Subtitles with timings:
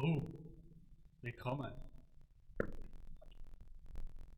[0.00, 0.32] Oh,
[1.22, 1.72] willkommen.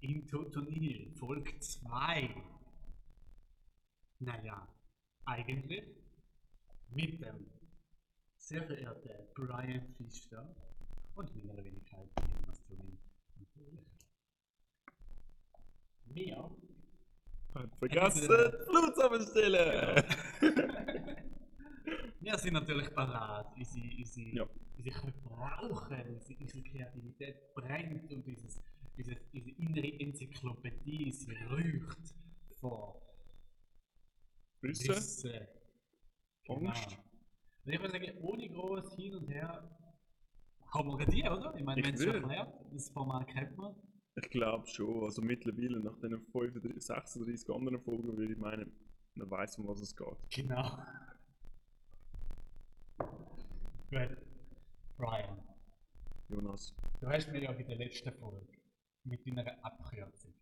[0.00, 2.34] Im Turnier Folge 2.
[4.20, 4.66] Naja,
[5.26, 5.84] eigentlich
[6.88, 7.46] mit dem
[8.38, 10.48] sehr verehrten Brian Pfister
[11.14, 12.98] und meiner Wenigkeit Jonas Turin.
[16.06, 16.50] Wir
[17.78, 18.28] vergessen,
[18.66, 21.20] Blut abstellen!
[22.20, 24.46] Wir sind natürlich parat, unsere, unsere, Ja.
[24.76, 28.60] unsere Köpfe rauchen, unsere, unsere Kreativität brennt und unser,
[28.96, 32.14] unsere, unsere innere Enzyklopädie, sie leuchtet
[32.60, 33.00] vor
[34.60, 34.88] Wissen?
[34.90, 35.30] Wissen.
[36.48, 36.90] Angst?
[36.90, 37.02] Genau.
[37.64, 39.76] Und ich würde sagen, ohne großes Hin und Her
[40.74, 41.54] haben wir die, oder?
[41.56, 43.74] Ich meine, wenn es schon erklärt, das Format kennt man.
[44.16, 45.04] Ich glaube schon.
[45.04, 48.70] Also mittlerweile, nach den 35, 36 anderen Folgen, würde ich meinen,
[49.14, 50.06] man weiß, um was es geht.
[50.30, 50.76] Genau.
[53.90, 54.16] Gut.
[54.96, 55.42] Brian,
[56.28, 56.74] Jonas.
[57.00, 58.46] du hast mir ja bei der letzten Folge
[59.04, 60.34] mit deiner Abkürzung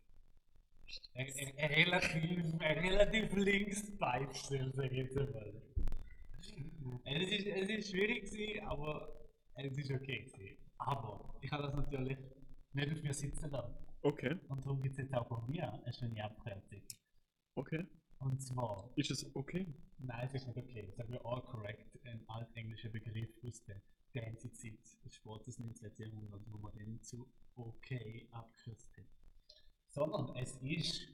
[1.13, 1.27] ein,
[1.69, 5.53] relativ, ein relativ links Beichtstelle, sag ich jetzt einmal.
[7.05, 9.07] Es ist, es ist schwierig gewesen, aber
[9.55, 10.57] es ist okay gewesen.
[10.77, 12.17] Aber ich habe das natürlich
[12.73, 13.75] nicht auf mir sitzen lassen.
[14.01, 16.81] Okay, Und darum gibt es jetzt auch von mir eine schöne Abkürzung.
[17.55, 17.85] okay.
[18.19, 19.73] Und zwar Ist es okay?
[19.97, 20.91] Nein, es ist nicht okay.
[20.95, 23.81] Sagen wir all correct, ein altenglischer Begriff aus der
[24.13, 25.91] Dancy-Zeit des Sports des 19.
[25.97, 29.05] Jahrhunderts, wo man dann zu okay abgekürzt hat.
[29.87, 31.07] Sondern es ist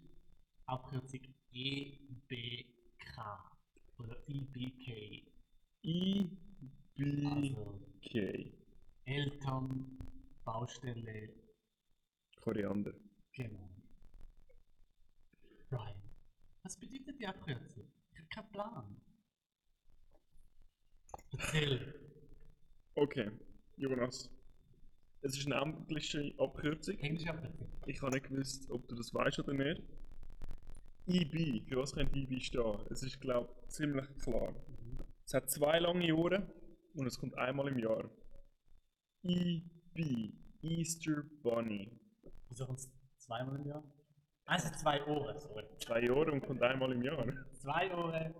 [0.66, 3.20] Abkürzung EBK
[4.00, 5.28] oder EBK.
[5.86, 8.54] Also IBK.
[9.06, 9.98] Eltern,
[10.44, 11.30] Baustelle,
[12.42, 12.94] Koriander.
[13.34, 13.70] genau.
[15.70, 16.02] Brian,
[16.66, 17.88] was bedeutet die Abkürzung?
[18.12, 19.02] Ich habe keinen Plan.
[21.38, 21.94] Erzähl.
[22.96, 23.32] Okay,
[23.78, 24.32] Jonas.
[25.22, 26.98] Es ist eine englische Abkürzung.
[26.98, 27.70] Englische Abkürzung.
[27.86, 29.84] Ich habe nicht gewusst, ob du das weißt oder nicht.
[31.08, 32.80] IB, für was könnte IB stehen?
[32.90, 34.56] Es ist, glaube ich, ziemlich klar.
[35.24, 36.52] Es hat zwei lange Ohren
[36.96, 38.10] und es kommt einmal im Jahr.
[39.24, 41.92] IB, Easter Bunny.
[42.50, 43.84] Wieso kommt es zweimal im Jahr?
[44.46, 45.64] Also zwei Ohren, sorry.
[45.80, 47.26] Zwei Ohren und kommt einmal im Jahr.
[47.54, 48.34] Zwei Ohren,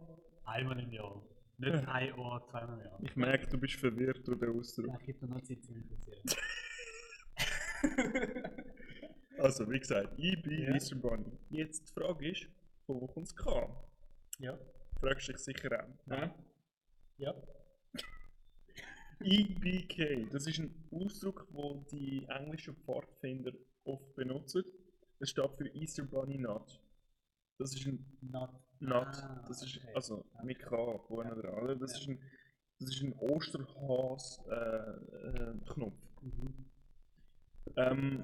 [0.44, 1.22] einmal im Jahr.
[1.58, 3.00] Nicht ein Ohr, zweimal im Jahr.
[3.02, 4.88] Ich merke, du bist verwirrt durch den Ausdruck.
[4.88, 6.24] Ja, ich gebe dir noch Zeit zum Interessieren.
[9.38, 10.74] Also, wie gesagt, IB, Ja.
[10.74, 11.38] Easter Bunny.
[11.50, 12.48] Jetzt die Frage ist,
[12.86, 13.86] von wo kommt es K?
[14.40, 14.58] ja.
[15.00, 15.90] Fragst dich sicher auch.
[16.06, 16.34] Nein.
[17.18, 17.34] Ja.
[19.22, 23.52] EBK, das ist ein Ausdruck, den die englischen Pfadfinder
[23.84, 24.64] oft benutzen.
[25.20, 26.82] Es steht für Easter Bunny Nut.
[27.58, 28.52] Das ist ein Not.
[28.80, 29.92] Nut, Ah, das ist okay.
[29.96, 31.76] also mit K vorne dran, oder?
[31.76, 32.00] Das Ja.
[32.00, 32.20] ist ein
[32.78, 35.98] das ist ein Osterhas äh, äh, Knopf.
[36.22, 36.66] Mhm.
[37.78, 38.24] Ähm,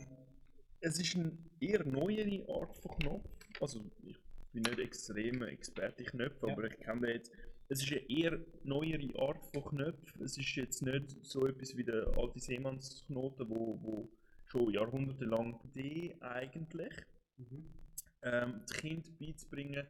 [0.81, 3.29] es ist eine eher neuere Art von Knopf.
[3.61, 4.17] Also ich
[4.51, 6.53] bin nicht extrem Experte in Knöpfen, Ja.
[6.53, 7.31] aber ich kenne den jetzt.
[7.69, 10.21] Es ist eine eher neuere Art von Knöpfen.
[10.21, 14.09] Es ist jetzt nicht so etwas wie der alte Seemannsknoten, wo, wo
[14.51, 16.93] schon jahrhundertelang D eigentlich.
[17.37, 17.73] Mhm.
[18.23, 19.87] Ähm, das Kind beizubringen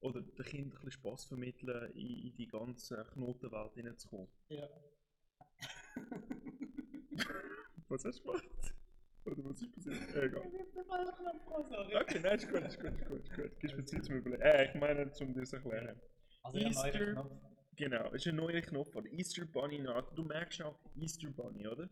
[0.00, 4.28] oder dem Kind ein bisschen Spass vermitteln, in, in die ganze Knotenwelt hineinzukommen.
[4.48, 4.68] Ja.
[7.88, 8.74] Was hast du gemacht?
[9.26, 10.14] Oder was ist passiert?
[10.14, 10.42] Äh, egal.
[12.00, 13.60] Okay, nein, ist gut, ist gut, ist gut, ist gut.
[13.60, 14.42] Gibst mir Zeit zum Überlegen.
[14.42, 16.00] Äh, ich meine, um dir zu erklären.
[16.42, 17.32] Also Easter- Knopf.
[17.76, 20.06] Genau, ist ein neuer Knopf, oder Easter Bunny Nut.
[20.16, 21.88] Du merkst auch Easter Bunny, oder?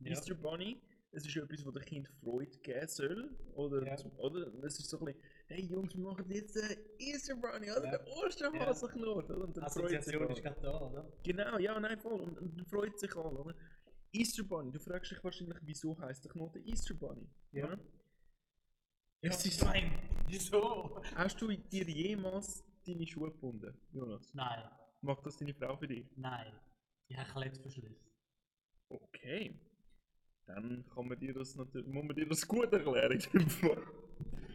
[0.00, 0.10] Ja.
[0.10, 0.80] Easter Bunny,
[1.14, 3.36] es ist etwas, was dem Kind Freude geben soll.
[3.54, 3.96] Oder, Ja.
[4.18, 7.84] oder es ist so ein bisschen, hey Jungs, wir machen jetzt äh, Easter Bunny, oder?
[7.84, 7.90] Ja.
[7.98, 9.44] Der Osterhasenknot, oder?
[9.44, 11.12] Und dann freut sich Assoziation ist gerade da, oder?
[11.22, 12.20] Genau, ja, nein, voll.
[12.20, 13.54] Und, und dann freut sich alle, oder?
[14.12, 17.28] Easter Bunny, du fragst dich wahrscheinlich, wieso heißt der Knoten Easter Bunny?
[17.52, 17.68] Ja.
[17.68, 19.92] Ja, Es ist- nein.
[20.26, 21.00] Wieso?
[21.14, 24.32] Hast du dir jemals deine Schuhe gebunden, Jonas?
[24.34, 24.64] Nein.
[25.02, 26.06] Macht das deine Frau für dich?
[26.16, 26.52] Nein.
[27.08, 28.00] Ich habe Klettverschluss.
[28.88, 29.58] Okay.
[30.46, 33.18] Dann kann man dir das natürlich, muss man dir das gut erklären.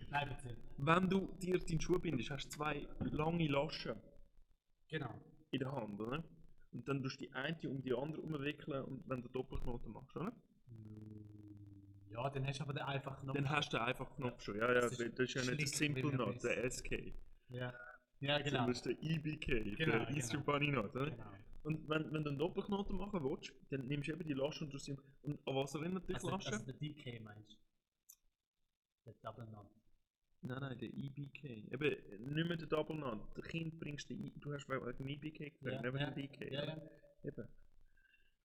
[0.09, 0.57] Nein, bitte.
[0.77, 3.95] Wenn du dir deinen Schuh bindest, hast du zwei lange Laschen
[4.89, 5.13] Genau.
[5.51, 6.23] in der Hand, oder?
[6.71, 10.15] Und dann tust du die eine um die andere umwickeln und wenn du Doppelknoten machst,
[10.15, 10.31] oder?
[10.69, 13.35] Mm, Ja, dann hast du aber den einfachen Knopf.
[13.35, 14.57] Dann hast du einfach Knopf schon.
[14.57, 16.43] Ja, ja, Das das ist ist, ja nicht der Simple Knot, ist.
[16.43, 17.13] der SK.
[17.49, 17.73] Ja.
[18.19, 18.67] Ja, Genau.
[18.69, 20.45] ist der EBK, Genau, der Easter genau.
[20.51, 21.11] Bunny Knot, oder?
[21.11, 21.31] genau.
[21.67, 24.73] Und wenn, wenn du einen Doppelknoten machen willst, dann nimmst du eben die Lasche und
[24.73, 24.95] du sie.
[25.23, 26.47] Und an was erinnert dich Also, Lasche?
[26.53, 27.57] also der DK meinst du?
[29.05, 29.67] Der Double Knot.
[30.43, 31.43] Nein, nein, der EBK.
[31.73, 33.35] Eben, nicht mehr der Double Knot.
[33.35, 36.15] Der Kind bringst du, den du hast wegen dem EBK gefragt, Ja, nicht ja, dem
[36.15, 36.51] DK.
[36.53, 36.81] Ja, ja.
[37.23, 37.47] Eben.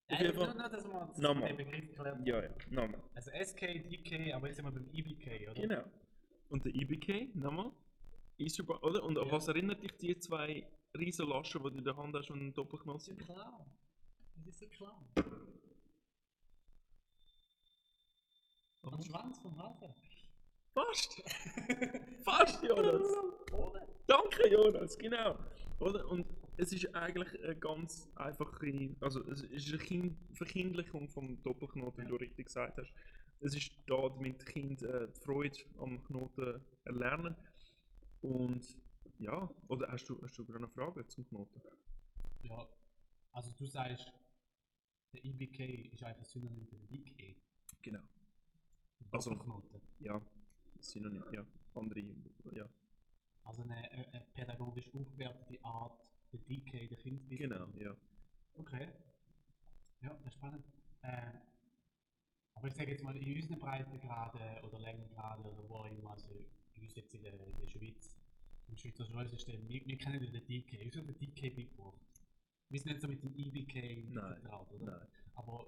[0.09, 0.55] Auf jeden Fall.
[0.55, 1.49] nur, dass wir das Nochmal.
[1.49, 2.27] den Begriff klären.
[2.27, 3.03] Ja, ja, nochmal.
[3.15, 5.61] Also SK, DK, aber jetzt sind wir beim EBK, oder?
[5.61, 5.85] Genau.
[6.49, 7.71] Und der IBK, nochmal.
[8.39, 9.05] Easter oder?
[9.05, 9.33] Und an Ja.
[9.33, 10.67] was erinnert dich die zwei
[10.99, 13.67] riesen Laschen, die du in der Hand hast und einen ist ja klar.
[14.37, 15.05] Das ist ja klar.
[18.83, 19.03] Und Aha.
[19.03, 19.95] Schwanz vom Hase.
[20.75, 21.23] Fast!
[22.25, 23.07] Fast, Jonas!
[24.07, 25.39] Danke, Jonas, genau.
[25.79, 26.09] Oder?
[26.09, 32.05] Und es ist eigentlich eine ganz einfache, also es ist eine kind Verkindlichung vom Doppelknoten,
[32.05, 32.93] wie du richtig gesagt hast.
[33.41, 37.37] Es ist da, damit Kinder äh, die Freude am Knoten erlernen.
[38.21, 38.65] Und
[39.23, 41.63] ja, oder hast du, hast du gerade eine Frage zum Knoten?
[42.43, 42.69] Ja,
[43.33, 44.13] also du sagst,
[45.13, 47.37] der EBK ist einfach Synonym für den DK.
[47.83, 48.03] Genau.
[49.11, 49.81] Also- Doppelknoten.
[50.01, 50.21] Ja,
[50.81, 51.47] Synonym, ja.
[51.75, 52.01] Andere,
[52.53, 52.69] ja.
[53.45, 55.99] Also eine, eine, pädagogisch aufgewertete Art,
[56.33, 57.97] der DK, der Kind Genau, ja.
[58.55, 58.89] Okay.
[60.01, 60.65] Ja, das ist spannend.
[61.03, 61.33] Äh,
[62.55, 66.29] aber ich sage jetzt mal, in unseren Breitengraden oder Längengraden oder wo immer, also
[66.75, 68.22] bei uns jetzt in der, in der Schweiz,
[68.73, 72.01] im Schweizer Schulsystem, wir, wir kennen ja den DK, uns wird der DK beigebracht.
[72.71, 74.85] Wir sind nicht so mit dem EBK vertraut, oder?
[74.99, 75.09] Nein.
[75.35, 75.67] Aber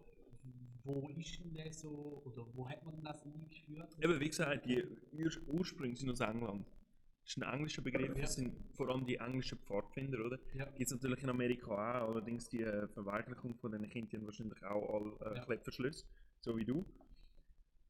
[0.84, 3.94] wo ist denn der so, oder wo hat man das eingeführt?
[4.02, 6.66] Eben, wie gesagt, die Ur Ursprünge sind aus England.
[7.22, 8.22] Das ist ein englischer Begriff, Ja.
[8.22, 10.38] das sind vor allem die englischen Pfadfinder, oder?
[10.54, 10.64] Ja.
[10.66, 14.94] Gibt es natürlich in Amerika auch, allerdings die äh, Verweichlichung von den Kindern wahrscheinlich auch
[14.94, 15.44] alle äh, Ja.
[15.44, 16.04] Klettverschlüsse,
[16.40, 16.84] so wie du.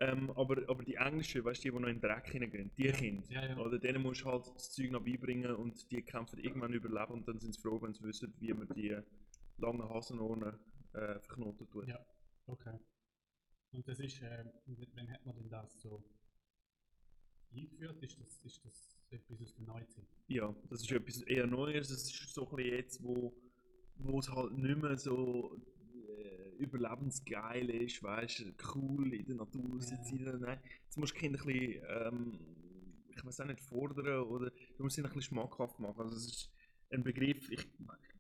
[0.00, 2.90] Ähm, aber, aber die englischen, weißt du, die, die noch in den Dreck hineingehen, die
[2.90, 3.56] Kinder, Ja, ja.
[3.58, 7.28] oder denen musst du halt das Zeug noch beibringen und die kämpfen irgendwann überleben und
[7.28, 8.96] dann sind sie froh, wenn sie wissen, wie man die
[9.58, 10.58] langen Hasenohren
[10.94, 11.86] äh, verknoten tut.
[11.86, 12.04] Ja.
[12.46, 12.76] Okay.
[13.72, 14.44] Und das ist, äh,
[14.94, 16.02] wann hat man denn das so
[17.52, 18.02] eingeführt?
[18.02, 20.06] Ist das, ist das etwas aus der Neuzeit?
[20.26, 21.90] Ja, das ist etwas eher Neues.
[21.90, 23.32] Es ist so ein bisschen jetzt, wo,
[23.96, 25.56] wo es halt nicht mehr so
[26.58, 30.04] überlebensgeil ist, weißt cool in der Natur zu Ja.
[30.04, 30.40] sein.
[30.40, 32.38] Nein, jetzt musst du Kinder ein bisschen, ähm,
[33.10, 36.00] ich weiß auch nicht, fordern oder du musst sie ein bisschen schmackhaft machen.
[36.00, 36.50] Also es ist
[36.90, 37.66] ein Begriff, ich,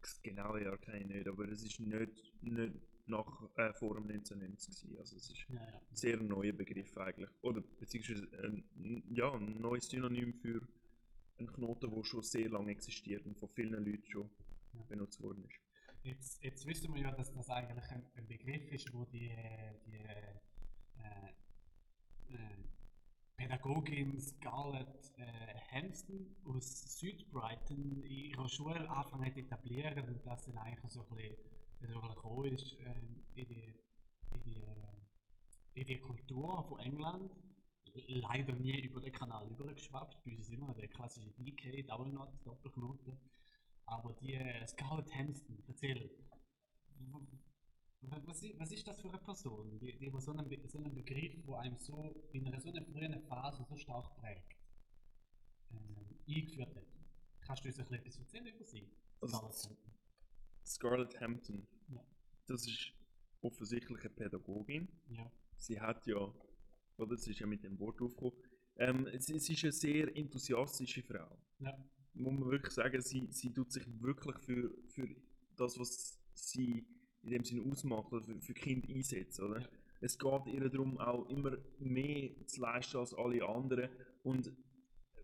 [0.00, 2.10] das genaue Jahr kenne ich nicht, aber es ist nicht,
[2.42, 2.74] nicht
[3.06, 4.98] nach, äh, vor dem 1990 gewesen.
[4.98, 5.66] Also es ist Ja, ja.
[5.66, 7.30] ein sehr neuer Begriff eigentlich.
[7.42, 10.60] Oder beziehungsweise ein, ja, ein neues Synonym für
[11.38, 14.30] einen Knoten, der schon sehr lange existiert und von vielen Leuten schon
[14.88, 15.60] benutzt worden ist.
[16.04, 19.34] Jetzt, jetzt wissen wir ja, dass das eigentlich ein, ein Begriff ist, wo die,
[19.86, 20.34] die äh,
[22.28, 22.34] äh,
[23.36, 30.44] Pädagogin Scarlett äh, Hampton aus Südbrighton in ihrer Schule angefangen hat zu etablieren und das
[30.44, 33.74] dann eigentlich so ein bisschen gekommen ist äh, in, die,
[34.30, 37.32] in, die, äh, in die Kultur von England.
[38.08, 40.22] Leider nie über den Kanal übergeschwappt.
[40.22, 43.18] Bei uns ist immer der klassische DK, Double Knot, Doppelknoten.
[43.86, 46.10] Aber die äh, Scarlett Hampton, erzähl.
[48.26, 51.34] Was, was ist das für eine Person, die, die über so einen, so einen Begriff,
[51.46, 52.02] wo einem so
[52.32, 54.56] in einer so einer frühen Phase so stark prägt,
[55.70, 56.84] ähm, eingeführt hat?
[57.40, 58.90] Kannst du uns ein bisschen etwas erzählen über sie?
[59.26, 59.76] Scarlett Hampton.
[60.66, 62.04] Scarlett Hampton, Ja.
[62.46, 62.92] das ist
[63.40, 64.88] offensichtlich eine Pädagogin.
[65.08, 65.30] Ja.
[65.56, 66.32] Sie hat ja,
[66.98, 68.36] oder sie ist ja mit dem Wort aufgekommen,
[68.76, 71.38] ähm, sie, sie ist eine sehr enthusiastische Frau.
[71.58, 71.72] Ja.
[72.14, 75.08] Muss man wirklich sagen, sie, sie tut sich wirklich für, für
[75.56, 76.86] das, was sie
[77.22, 79.40] in dem Sinne ausmacht, oder für, für Kinder einsetzt.
[79.40, 79.60] Oder?
[79.60, 79.68] Ja.
[80.00, 83.88] Es geht ihr darum, auch immer mehr zu leisten als alle anderen.
[84.22, 84.52] Und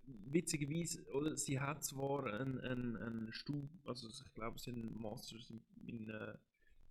[0.07, 5.01] witzigerweise, oder, sie hat zwar einen, einen, einen Stub, also ich glaube, sie hat einen
[5.01, 6.35] Master in, in, äh,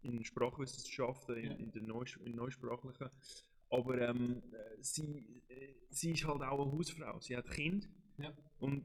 [0.01, 1.57] in Sprachwissenschaften, in, Ja.
[1.57, 3.09] in der Neus in Neusprachlichen,
[3.69, 7.19] aber ähm, äh, sie, äh, sie ist halt auch eine Hausfrau.
[7.19, 7.87] Sie hat Kinder
[8.17, 8.33] Ja.
[8.59, 8.83] und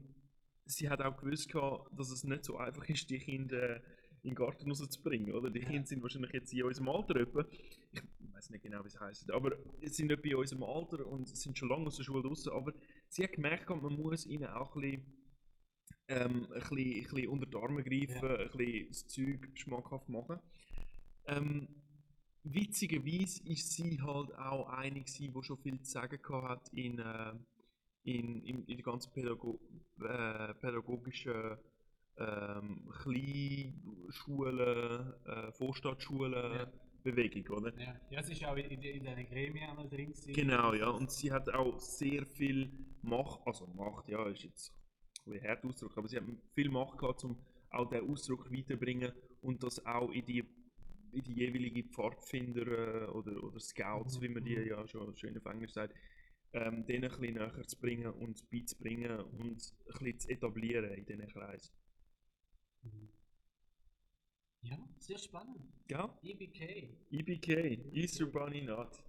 [0.65, 3.81] sie hat auch gewusst, gehabt, dass es nicht so einfach ist, die Kinder äh,
[4.23, 5.33] in den Garten rauszubringen.
[5.33, 5.49] Oder?
[5.51, 5.69] Die Ja.
[5.69, 7.45] Kinder sind wahrscheinlich jetzt in unserem Alter etwa.
[7.91, 8.01] Ich
[8.33, 11.57] weiß nicht genau, wie es heisst, aber sie sind etwa in unserem Alter und sind
[11.57, 12.47] schon lange aus der Schule raus.
[12.47, 12.73] Aber
[13.09, 15.13] sie hat gemerkt, gehabt, man muss ihnen auch ein bisschen,
[16.07, 18.35] ähm, ein bisschen, ein bisschen unter die Arme greifen, Ja.
[18.37, 20.39] ein bisschen das Zeug schmackhaft machen.
[21.27, 21.67] Ähm,
[22.43, 26.99] witzigerweise ist sie halt auch eine, gewesen, die schon viel zu sagen gehabt hat in,
[26.99, 27.33] äh,
[28.05, 29.59] in, in, in der ganzen Pädago
[29.99, 31.57] äh, pädagogischen
[32.17, 36.71] ähm, Kleinschulen, äh, Vorstadtschulen Ja.
[37.03, 37.71] Bewegung, oder?
[37.79, 37.95] Ja.
[38.09, 40.11] ja, es ist auch in, in, diesen Gremien drin.
[40.11, 40.33] gewesen.
[40.33, 40.89] Genau, ja.
[40.89, 42.71] Und sie hat auch sehr viel
[43.03, 44.73] Macht, also Macht, ja, ist jetzt
[45.25, 46.23] ein bisschen hart Ausdruck, aber sie hat
[46.55, 47.37] viel Macht gehabt, um
[47.69, 50.43] auch den Ausdruck weiterbringen und das auch in die,
[51.11, 54.67] in die jeweilige Pfadfinder äh, oder, oder Scouts, Mhm, wie man die mhm.
[54.67, 55.93] ja schon schön auf Englisch sagt,
[56.55, 61.05] ähm, denen ein bisschen näher zu bringen und beizubringen und ein bisschen zu etablieren in
[61.05, 61.75] diesen Kreisen.
[62.81, 63.09] Mhm.
[64.61, 65.61] Ja, Sehr spannend.
[65.89, 66.17] Ja?
[66.23, 66.89] EBK.
[67.11, 67.49] EBK,
[67.93, 69.03] Easter Bunny Nut.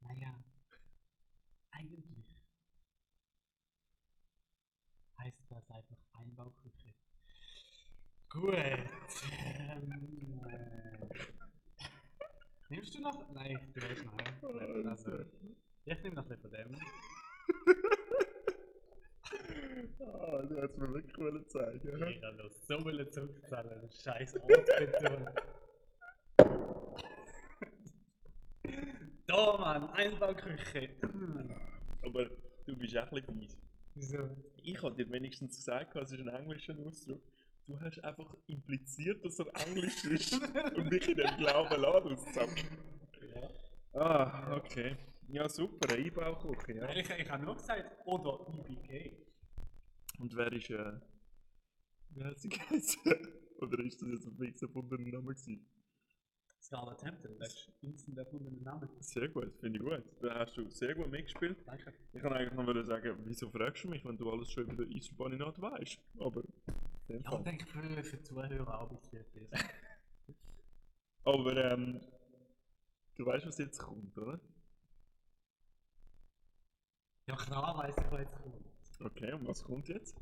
[0.00, 0.44] Naja,
[1.70, 2.04] eigentlich
[5.18, 6.94] heißt das einfach Einbauküche.
[8.28, 8.54] Gut.
[8.54, 10.74] Ähm, äh,
[12.68, 13.30] nimmst du noch?
[13.32, 14.90] Nein, du weißt noch.
[14.90, 15.24] Also,
[15.84, 16.76] ich nehme noch von dem.
[20.00, 22.02] Ah, du hättest mir wirklich wollen zeigen.
[22.08, 25.28] Ich habe noch so viele zurückzahlen, das scheiß Ortsbeton.
[29.26, 30.90] da, Mann, Einbauküche.
[32.02, 32.26] Aber
[32.66, 33.58] du bist auch ein bisschen weiss.
[33.94, 34.36] Wieso?
[34.56, 37.22] Ich habe dir wenigstens gesagt, es ist ein englischer Ausdruck.
[37.66, 42.38] Du hast einfach impliziert, dass er englisch ist und mich in dem Glauben lassen.
[43.34, 44.00] Ja.
[44.00, 44.96] Ah, okay.
[45.28, 46.88] Ja, super, eine Einbauküche, ja.
[46.90, 49.16] Ich, ich habe nur gesagt, oder IBK.
[50.18, 50.92] Und wer ist, äh,
[52.10, 53.00] wie hat sie geheißen?
[53.60, 55.66] Oder ist das jetzt ein fix erfundener Name gewesen?
[56.60, 58.88] Scarlett Hampton, das ist instant erfundener Name.
[59.00, 60.04] Sehr gut, finde ich gut.
[60.20, 61.58] Da hast du sehr gut mitgespielt.
[61.66, 61.92] Danke.
[62.12, 64.94] Ich kann eigentlich noch sagen, wieso fragst du mich, wenn du alles schon über den
[64.94, 65.98] Eisenbahninat weißt?
[66.20, 66.42] Aber,
[67.08, 69.48] Ja, ich denke für, für die Zuhörer auch ein bisschen.
[71.24, 72.00] Aber, ähm,
[73.16, 74.40] du weißt, was jetzt kommt, oder?
[77.26, 78.66] Ja, klar weiss ich, was jetzt kommt.
[79.00, 80.16] Okay, und was kommt jetzt?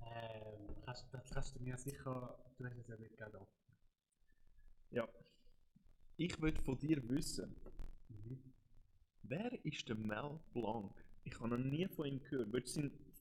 [0.00, 3.76] Ähm, kannst, das kannst du mir sicher, du hast es ja nicht gerade offen.
[4.90, 5.08] Ja.
[6.16, 7.54] Ich will von dir wissen,
[8.08, 8.52] Mhm.
[9.22, 10.94] wer ist der Mel Blanc?
[11.24, 12.52] Ich habe noch nie von ihm gehört.
[12.52, 13.12] Willst du seinen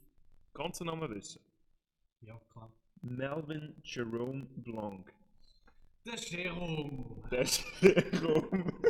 [0.55, 1.41] ganzen Namen wissen?
[2.21, 2.71] Ja, klar.
[3.01, 5.13] Melvin Jerome Blanc.
[6.05, 7.23] Der Jerome!
[7.29, 7.45] Der
[7.81, 8.73] Jerome.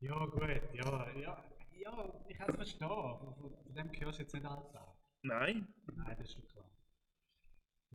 [0.00, 2.88] Ja, gut, ja, ja, ja, ich kann es verstehen.
[2.88, 4.86] Von, dem gehörst du jetzt nicht alles an.
[5.22, 5.66] Nein,
[5.96, 6.70] Nein, das ist schon klar.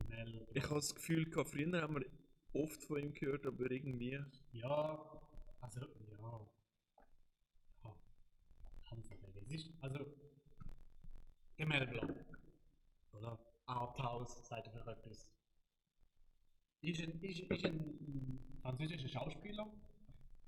[0.09, 2.05] Mel, ich habe das Gefühl, gehabt, früher haben wir
[2.53, 4.19] oft von ihm gehört, aber irgendwie.
[4.51, 5.21] ja,
[5.61, 5.79] also,
[6.19, 6.47] ja.
[9.51, 10.05] ist, also,
[11.61, 12.25] der Mel Blanc,
[13.11, 13.37] oder?
[13.67, 15.29] Arthouse, sagt er für etwas.
[16.81, 19.71] Ist ein, ist, ist ein französischer Schauspieler,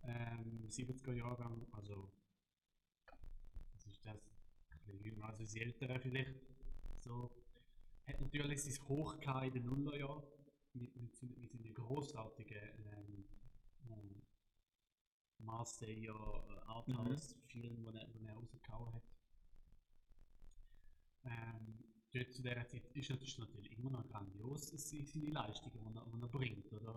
[0.04, 2.12] ähm, 70er Jahrgang, also,
[3.74, 4.20] was ist das?
[4.88, 6.36] Also das ältere vielleicht.
[7.00, 7.30] So,
[8.08, 10.24] hat natürlich sein Hoch in den Nullerjahren
[10.74, 13.26] mit, mit, mit seinen großartigen ähm,
[13.88, 14.22] ähm,
[15.38, 19.13] Marseiller äh, Arthouse-Filmen, die er, die er rausgehauen hat.
[21.26, 21.78] Ähm,
[22.14, 26.06] dort zu dieser Zeit ist natürlich, natürlich immer noch grandios, se- seine Leistungen, die er,
[26.22, 26.96] die bringt, oder?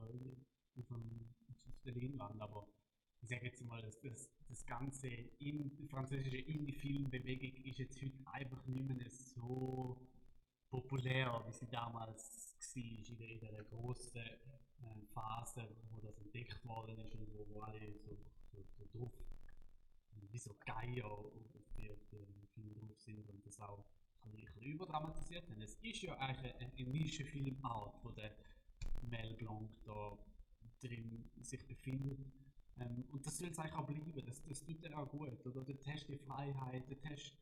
[0.78, 2.66] Auf, dem, auf der Leinwand, aber
[3.22, 8.18] ich sage jetzt mal, das, das, das ganze in, die französische Indie-Film-Bewegung ist jetzt heute
[8.26, 10.06] einfach nicht mehr so
[10.70, 16.64] populär, wie sie damals war, in der, in der grossen äh, Phase, wo das entdeckt
[16.66, 18.16] worden ist und wo, wo alle so,
[18.52, 19.12] so, so drauf,
[20.30, 21.32] wie so Geier auf
[21.76, 23.84] die, die Filme drauf sind und das auch
[24.32, 25.60] ein bisschen überdramatisiert haben.
[25.60, 28.34] Es ist ja eigentlich eine, eine Nischenfilmart, wo der
[29.02, 30.18] Mel Blanc da
[30.80, 32.18] drin sich befindet.
[32.78, 35.44] Ähm, und das soll es eigentlich auch bleiben, das, das tut er auch gut.
[35.46, 35.62] Oder?
[35.62, 37.32] Dort hast du die Freiheit, dort hast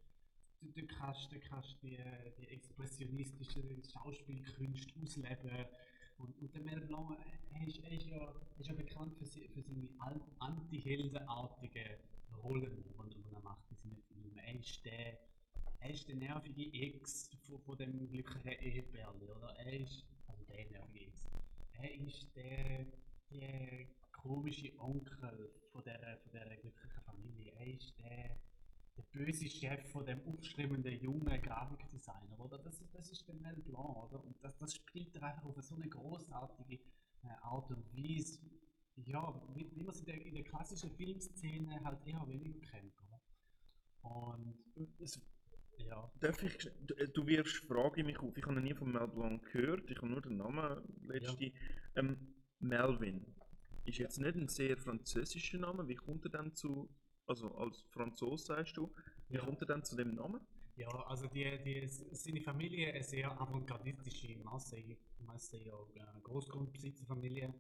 [0.61, 1.99] du, du kannst, du kannst die,
[2.39, 3.63] die expressionistische
[3.93, 5.67] Schauspielkunst ausleben.
[6.19, 7.19] Und, und der Mel Blanc
[7.55, 9.89] er ist, er ist, ja, er ist ja bekannt für, für seine
[10.39, 11.97] anti-heldenartigen
[12.43, 14.39] Rollen, die er macht in seinen Filmen.
[14.39, 15.19] Er ist der,
[15.85, 19.51] er ist der nervige Ex von, von dem glücklichen Ehepärli, oder?
[19.59, 21.27] Er ist, also der nervige Ex.
[21.75, 22.87] Er ist der,
[23.31, 27.53] der komische Onkel von dieser, von dieser glücklichen Familie.
[27.59, 28.39] Er ist der,
[28.97, 32.59] der böse Chef von dem aufstrebenden jungen Grafikdesigner, oder?
[32.59, 34.25] Das, ist- das ist der Mel Blanc, oder?
[34.25, 36.77] Und das, das spielt er einfach auf so eine großartige
[37.23, 38.39] äh, Art und Weise,
[38.97, 42.95] ja, wie, wie man es in der, in der klassischen Filmszene halt eher weniger kennt,
[43.03, 43.21] oder?
[44.03, 44.55] Und
[45.01, 45.21] Es,
[45.79, 48.37] ja, darf ich, du, äh, du wirfst Frage in mich auf.
[48.37, 49.91] Ich habe noch nie von Mel Blanc gehört.
[49.91, 51.53] Ich habe nur den Namen letzte.
[51.97, 53.27] Ähm, Melvin.
[53.85, 55.87] Ist jetzt nicht ein sehr französischer Name.
[55.89, 56.89] Wie kommt er dann zu,
[57.27, 58.93] also als Franzose sagst du,
[59.29, 59.45] wie Ja.
[59.45, 60.41] kommt er dann zu dem Namen?
[60.77, 67.55] ja, also die, die, seine Familie, eine sehr avantgardistische Marseille, Marseiller äh, Großgrundbesitzerfamilie,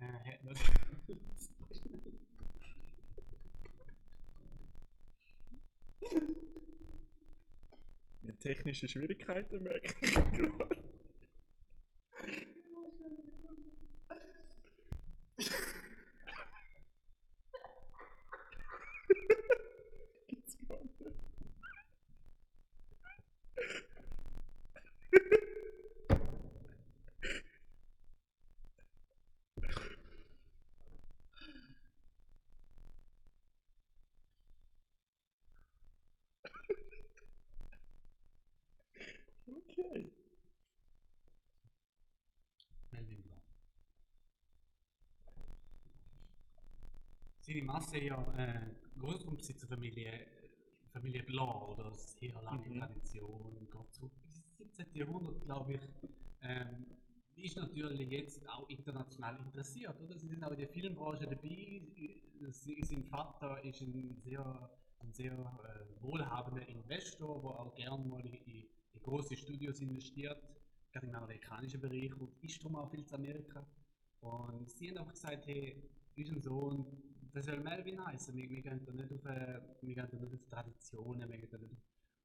[0.00, 0.52] äh, Ja,
[8.38, 10.76] technische Schwierigkeiten merke ich gerade.
[20.28, 20.92] Gibt's gar nicht.
[47.42, 48.60] Seine Masse ja äh,
[48.98, 50.26] Großgrundbesitzerfamilie
[50.92, 52.80] Familie Blanc oder sehr lange Mhm.
[52.80, 54.86] Tradition, geht zurück bis ins 17.
[54.94, 55.80] Jahrhundert, glaube ich.
[56.42, 56.86] Ähm,
[57.34, 60.18] ist natürlich jetzt auch international interessiert, oder?
[60.18, 61.82] Sie sind auch in der Filmbranche dabei.
[62.50, 64.70] Sie, sein Vater ist ein sehr,
[65.00, 68.66] ein sehr äh, wohlhabender Investor, der auch gerne mal in, in,
[69.02, 70.40] große Studios investiert,
[70.92, 73.66] gerade im amerikanischen Bereich und ist darum auch viel zu Amerika.
[74.20, 75.82] Und sie haben einfach gesagt, hey,
[76.16, 76.86] unser Sohn,
[77.34, 78.34] der soll Melvin heißen.
[78.36, 81.48] Wir, wir gehen da nicht auf, äh, wir gehen da nicht auf Traditionen, wir gehen
[81.50, 81.78] da nicht auf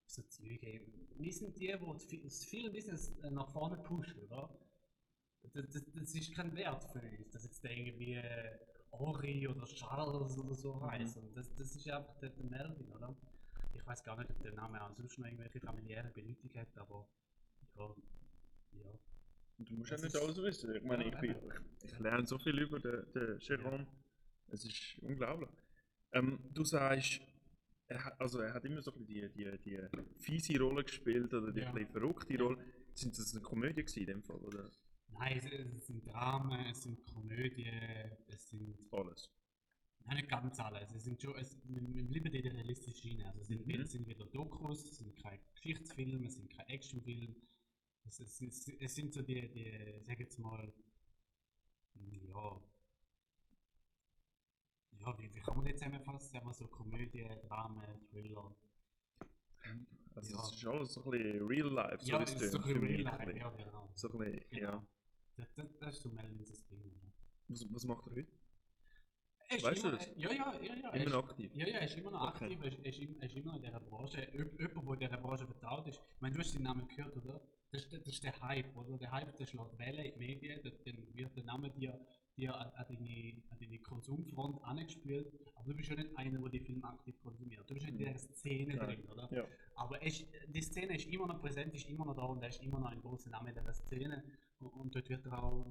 [0.06, 0.82] so Züge.
[1.18, 4.50] Wir sind die, die das Fi- das Filmbusiness äh, nach vorne pushen, oder?
[5.54, 8.58] Das, das, das ist kein Wert für uns, dass jetzt der irgendwie äh,
[8.92, 11.18] Ori oder Charles oder so heißt.
[11.18, 13.16] Und das, das ist einfach der, der Melvin, oder?
[13.74, 17.08] Ich weiß gar nicht, ob der Name auch sonst noch irgendwelche familiäre Bedeutung hat, aber
[17.76, 17.96] ja,
[18.74, 19.00] ja.
[19.60, 20.76] Du musst Das ja nicht alles wissen.
[20.76, 21.66] Ich meine, Ja, ich, bin, eben.
[21.84, 23.86] ich, lerne so viel über den, den Jérôme.
[24.50, 25.50] Es ist unglaublich.
[26.14, 27.22] Ähm, du sagst,
[27.88, 29.80] er hat, also er hat immer so ein bisschen die, die, die
[30.20, 31.74] fiese Rolle gespielt oder die Ja.
[31.74, 32.38] ein verrückte.
[32.40, 32.58] Rolle.
[32.94, 34.72] Sind das eine Komödie in dem Fall oder
[35.10, 39.30] Nein, es, es sind Dramen, es sind Komödien, es sind alles?
[40.06, 40.92] Nein, nicht ganz alles.
[40.94, 43.28] Es sind schon, es, wir wir bleiben in der realistischen Schiene.
[43.28, 43.82] Also es sind, Mhm.
[43.82, 47.36] es sind wieder Dokus, es sind keine Geschichtsfilme, es sind keine Actionfilme.
[48.06, 50.74] Es, es, es, es sind so die, die, sag jetzt mal,
[51.96, 52.62] ja,
[55.00, 56.30] ja, wie, wie kann man das zusammenfassen?
[56.32, 58.56] Sagen wir so Komödie, Drama, Thriller.
[60.16, 60.42] Also Ja.
[60.44, 62.04] es ist alles so ein bisschen real life.
[62.04, 63.38] So ja, es es ist so ein bisschen real ein life, bisschen.
[63.42, 63.92] ja genau.
[63.96, 64.72] So ein bisschen, Genau.
[64.72, 64.88] ja.
[65.36, 66.82] Das, das, das ist so Melvins Ding.
[66.82, 67.14] oder?
[67.50, 68.32] Was, was macht er heute?
[69.50, 70.08] Er Weißt du immer, das?
[70.18, 70.90] Ja, ja, ja, ja.
[70.90, 71.52] er Immer noch aktiv?
[71.56, 72.46] Ja, ja, er ist immer noch Okay.
[72.46, 74.32] aktiv, er ist, er ist, er ist immer noch in dieser Branche.
[74.34, 76.02] Jemand, der in dieser Branche vertraut ist.
[76.16, 77.40] Ich meine, du hast den Namen gehört, oder?
[77.72, 78.98] Das ist, der- das ist der Hype, oder?
[78.98, 82.00] Der Hype, der schlägt Welle in die Medien, da- dann wird der Name dir,
[82.38, 85.34] dir an, an, deine, an deine Konsumfront angespielt.
[85.56, 87.70] Aber du bist ja nicht einer, der die Filme aktiv konsumiert.
[87.70, 88.88] Du bist nicht in dieser Szene Nein.
[88.88, 89.30] drin, oder?
[89.34, 89.46] Ja.
[89.76, 92.50] Aber er ist, die Szene ist immer noch präsent, ist immer noch da und er
[92.50, 94.24] ist immer noch ein großer Name in dieser Szene.
[94.60, 95.66] Und, und dort wird er auch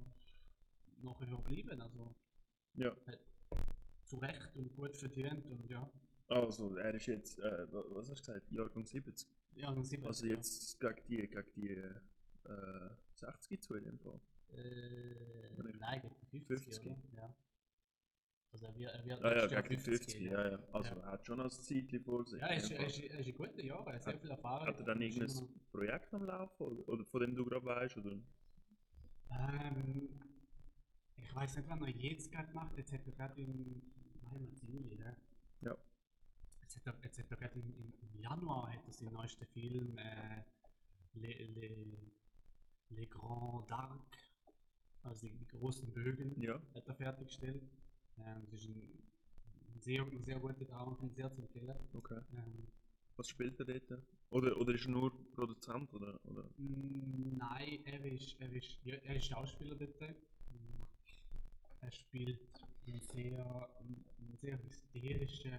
[1.00, 1.80] noch bleiben.
[1.80, 2.14] Also
[2.74, 2.94] ja.
[4.04, 5.88] zu Recht und gut verdient und ja.
[6.28, 9.26] Also er ist jetzt, äh, wa- was hast du gesagt, Jahrgang 70?
[9.56, 9.68] Ja,
[10.04, 14.20] Also jetzt gegen die, gegen die äh, 60 zu in dem Fall.
[14.52, 16.86] Äh, nein, gegen die 50, 50.
[16.86, 16.98] oder?
[17.16, 17.34] Ja.
[18.52, 20.58] Also er wird, er wird Ah ja, Jahr gegen die 50, ja, ja.
[20.72, 21.00] Also Ja.
[21.00, 22.40] er hat schon als Zeitchen vor sich.
[22.40, 24.66] Ja, er ist, er ist, er ist in guten Jahren, er hat sehr viel Erfahrung.
[24.66, 27.96] Hat er dann irgendein Projekt am Laufen oder, oder von dem du gerade weißt?
[27.96, 28.18] Oder?
[29.30, 30.08] Ähm,
[31.16, 33.82] ich weiß nicht, wann er jetzt gerade macht, jetzt hat er gerade im,
[34.34, 35.16] im Juli, ne?
[36.66, 39.96] Jetzt hat er, jetzt hat er gerade im, im, Januar hat er seinen neuesten Film,
[39.98, 40.42] äh,
[41.14, 41.96] Le, Le,
[42.90, 44.16] Le Grand Dark,
[45.04, 46.40] also die, die großen Bögen.
[46.42, 46.60] Ja.
[46.74, 47.62] hat er fertiggestellt.
[48.18, 49.06] Ähm, das ist ein
[49.76, 51.76] ein sehr, ein sehr guter Drama, sehr zu empfehlen.
[51.92, 52.18] Okay.
[52.32, 52.66] Ähm,
[53.16, 54.02] Was spielt er dort?
[54.30, 55.92] Oder, oder ist er nur Produzent?
[55.94, 56.44] Oder, oder?
[56.56, 59.76] mm, nein, er ist, er ist, ja, er ist Schauspieler.
[59.76, 60.82] Mm,
[61.80, 62.40] Er spielt
[62.86, 65.52] einen sehr, einen sehr hysterischen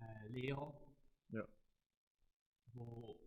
[0.00, 0.72] äh, Lehrer,
[1.30, 1.46] Ja.
[2.74, 3.18] wo,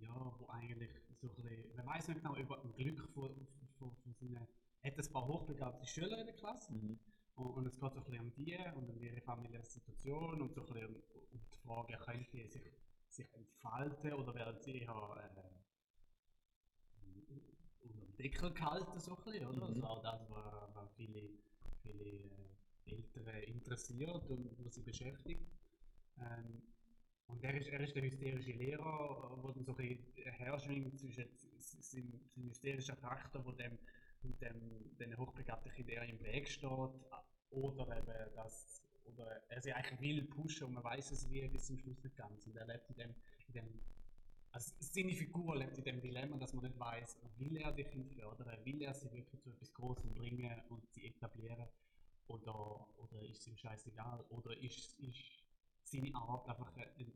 [0.00, 0.90] ja, wo eigentlich
[1.20, 3.46] so ein bisschen, man weiß nicht genau über ein Glück von,
[3.78, 4.46] von, von seinen,
[4.82, 6.98] hat ein paar hochbegabte Schüler in der Klasse Mhm.
[7.36, 10.54] Und, und es geht so ein bisschen um die und um ihre familiäre Situation und
[10.54, 12.62] so ein bisschen um, um die Frage, können sie sich,
[13.08, 15.64] sich entfalten oder werden sie eher äh,
[17.82, 19.68] unter den Deckel gehalten, so ein bisschen, oder?
[19.68, 19.74] Mhm.
[19.74, 21.28] Also auch das, was, was viele,
[21.82, 25.50] viele äh, Eltern interessiert und was sie beschäftigt.
[26.20, 26.62] Ähm,
[27.26, 31.26] und er ist, er ist der hysterische Lehrer, wo dann so ein herschwingt zwischen
[31.58, 33.78] seinem seinem hysterischen Charakter, wo dem,
[34.22, 36.90] dem, den hochbegabten Kind eher im Weg steht,
[37.50, 41.66] oder eben das, oder er sie eigentlich will pushen und man weiß es wie bis
[41.66, 42.46] zum Schluss nicht ganz.
[42.46, 43.14] Und er lebt in dem,
[43.48, 43.80] in dem
[44.54, 48.08] also seine Figur lebt in dem Dilemma, dass man nicht weiß, will er die Kinder
[48.14, 51.66] fördern, will er sie wirklich zu etwas Großem bringen und sie etablieren,
[52.28, 55.43] oder, oder ist es ihm scheißegal, oder ist, ist
[55.94, 57.12] seine Art einfach ein, ein,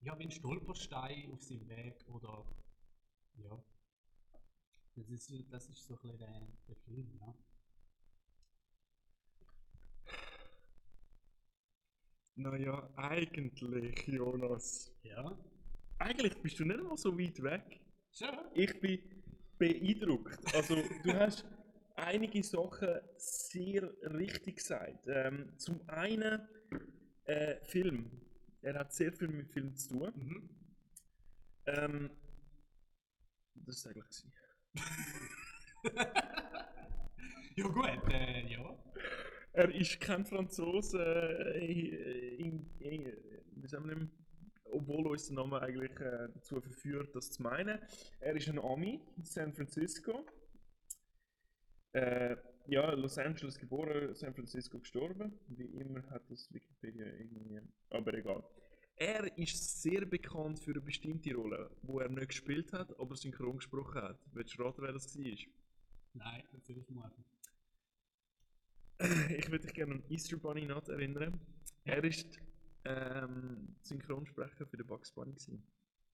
[0.00, 2.44] ja, wie ein Stolperstein auf seinem Weg, oder
[3.36, 3.64] ja.
[4.94, 7.34] Das ist, das ist so ein bisschen der, der Film, ja.
[12.34, 14.92] Naja, eigentlich, Jonas.
[15.02, 15.38] Ja?
[15.98, 17.80] Eigentlich bist du nicht mal so weit weg.
[18.10, 18.36] Schon?
[18.54, 19.00] Ich bin
[19.58, 20.54] beeindruckt.
[20.54, 21.44] Also, du hast
[21.94, 25.06] einige Sachen sehr richtig gesagt.
[25.06, 26.40] Ähm, zum einen,
[27.24, 28.10] äh, Film.
[28.62, 30.12] Er hat sehr viel mit Film zu tun.
[30.14, 30.48] Mhm.
[31.66, 32.10] Ähm,
[33.54, 34.32] das ist eigentlich gewesen.
[37.56, 38.78] ja gut, äh, ja.
[39.52, 43.12] Er ist kein Franzose, äh, in, in,
[43.56, 44.08] wie sagen wir,
[44.72, 47.78] obwohl uns der Name eigentlich äh, dazu verführt, das zu meinen.
[48.20, 50.26] Er ist ein Ami in San Francisco.
[51.92, 55.38] Äh, ja, Los Angeles geboren, San Francisco gestorben.
[55.48, 57.60] Wie immer hat das Wikipedia irgendwie.
[57.90, 58.42] Aber egal.
[58.96, 63.56] Er ist sehr bekannt für eine bestimmte Rolle, wo er nicht gespielt hat, aber synchron
[63.56, 64.18] gesprochen hat.
[64.32, 65.36] Willst du raten, wer das war?
[66.14, 66.84] Nein, das will
[69.36, 71.40] ich würde dich gerne an Easter Bunny Nut erinnern.
[71.84, 72.38] Er ist
[72.84, 75.32] ähm, Synchronsprecher für den Bugs Bunny.
[75.32, 75.66] Gewesen.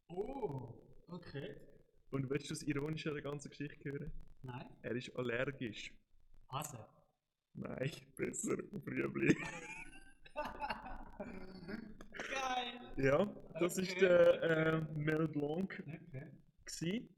[0.08, 0.74] Oh,
[1.08, 1.56] okay.
[2.10, 4.12] Und willst du das Ironische an der ganzen Geschichte hören?
[4.42, 4.66] Nein?
[4.80, 5.92] Er ist allergisch.
[6.50, 6.78] Hase.
[7.54, 9.36] Nein, besser auf Rüebli.
[12.12, 12.80] Geil!
[12.96, 13.24] ja,
[13.58, 14.00] das ist Okay.
[14.00, 15.82] der äh, Mel Blanc.
[15.86, 16.30] Okay.
[16.64, 17.08] Gewesen.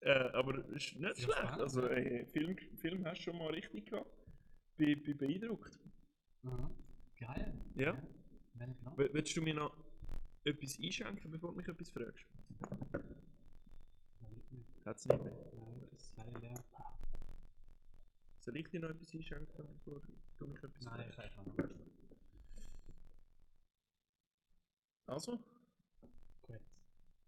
[0.00, 1.22] Äh, aber ist nicht Ja, schlecht.
[1.32, 1.88] spannend, Also, ja.
[1.90, 4.10] äh, Film, Film hast du schon mal richtig gehabt.
[4.76, 5.78] Bin, bin beeindruckt.
[6.44, 6.70] Aha.
[7.18, 7.52] Geil.
[7.74, 8.00] Ja.
[8.54, 8.96] Wenn ich noch.
[8.96, 9.76] W willst du mir noch
[10.44, 12.24] etwas einschenken, bevor du mich etwas fragst?
[14.84, 15.32] Hat's nicht mehr.
[15.52, 16.64] Nein, das sei leer.
[18.48, 20.00] Soll ich dir noch etwas einschenken, bevor
[20.38, 21.68] du mich etwas Nein, weiß noch.
[25.04, 25.38] Also,
[26.40, 26.60] Gut.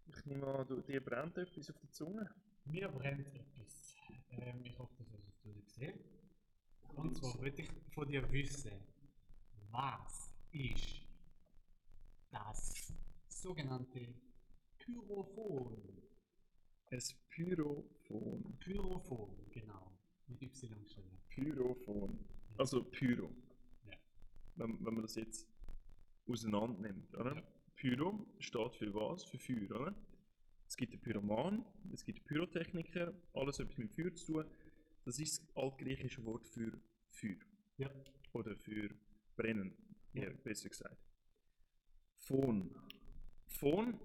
[0.07, 2.27] ich nehme an, du, dir brennt etwas auf der Zunge.
[2.65, 3.95] Mir brennt etwas.
[4.31, 5.99] Ähm, ich hoffe, das hast du gesehen.
[6.95, 8.71] Und zwar würde ich von dir wissen,
[9.69, 11.05] was ist
[12.31, 12.91] das
[13.27, 14.11] sogenannte
[14.79, 16.01] Pyrophon?
[16.89, 18.57] Ein Pyrophon.
[18.59, 19.90] Pyrophon, genau.
[20.31, 21.17] Mit Y geschrieben.
[21.29, 22.19] Pyrophon.
[22.57, 23.29] Also Pyro.
[23.85, 23.93] Ja.
[24.55, 25.47] Wenn, wenn man das jetzt
[26.27, 27.35] auseinander nimmt, oder?
[27.35, 27.43] Ja.
[27.75, 29.23] Pyro steht für was?
[29.25, 29.95] Für Feuer, oder?
[30.67, 34.45] Es gibt einen Pyroman, es gibt Pyrotechniker, alles etwas mit Feuer zu tun.
[35.03, 36.71] Das ist das altgriechische Wort für
[37.09, 37.35] Feuer.
[37.77, 37.89] Ja.
[38.33, 38.89] Oder für
[39.35, 39.73] Brennen,
[40.13, 40.29] Ja.
[40.43, 40.97] besser gesagt.
[42.19, 42.69] Phon.
[43.47, 43.99] Phon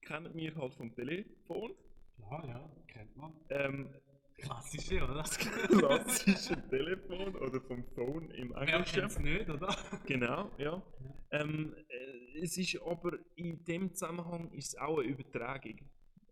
[0.00, 1.74] kennen wir halt vom Telefon.
[2.16, 3.32] Klar, ja, kennt man.
[3.50, 3.88] Ähm,
[4.36, 5.22] Klassische, oder?
[5.68, 9.00] klassische Telefon oder vom Phone im Englischen.
[9.00, 9.74] kennt's nicht, oder?
[10.06, 10.82] Genau, ja.
[11.00, 11.40] Ja.
[11.40, 15.78] Ähm, äh, es ist aber in dem Zusammenhang ist es auch eine Übertragung.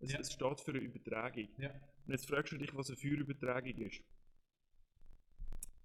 [0.01, 0.19] Es, Ja.
[0.19, 1.49] es steht für eine Übertragung.
[1.59, 1.71] Ja.
[2.07, 4.03] Und jetzt fragst du dich, was eine Feuerübertragung ist.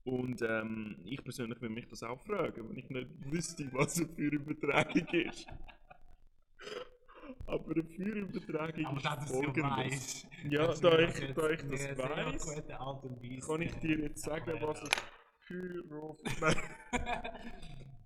[0.04, 4.08] Und ähm, ich persönlich würde mich das auch fragen, wenn ich nicht wüsste, was eine
[4.08, 5.46] Feuerübertragung ist.
[7.48, 9.78] Aber eine Feuerübertragung Aber ist dass du es ja folgendes.
[9.78, 10.28] weißt.
[10.52, 14.68] Ja, da ich, da ich das weiß, kann ich dir jetzt sagen, erklärt.
[14.68, 14.90] was ein
[15.48, 16.18] Pyro...
[16.42, 16.56] Nein.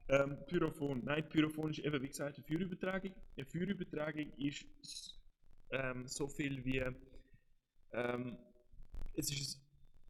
[0.10, 1.04] ähm, Pyrophon.
[1.04, 3.16] Nein, Pyrophon ist eben, wie gesagt, eine Feuerübertragung.
[3.36, 4.64] Eine Feuerübertragung ist
[5.72, 6.84] ähm, so viel wie...
[7.94, 8.38] Ähm,
[9.14, 9.60] es ist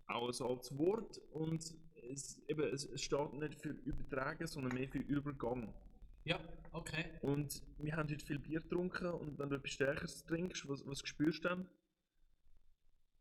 [0.08, 1.64] auch ein altes Wort und
[2.10, 5.74] es, eben, es steht nicht für Übertragen, sondern mehr für Übergang.
[6.24, 6.40] Ja,
[6.72, 7.06] okay.
[7.22, 11.00] Und wir haben heute viel Bier getrunken und wenn du etwas Stärkeres trinkst, was, was
[11.00, 11.70] spürst du dann?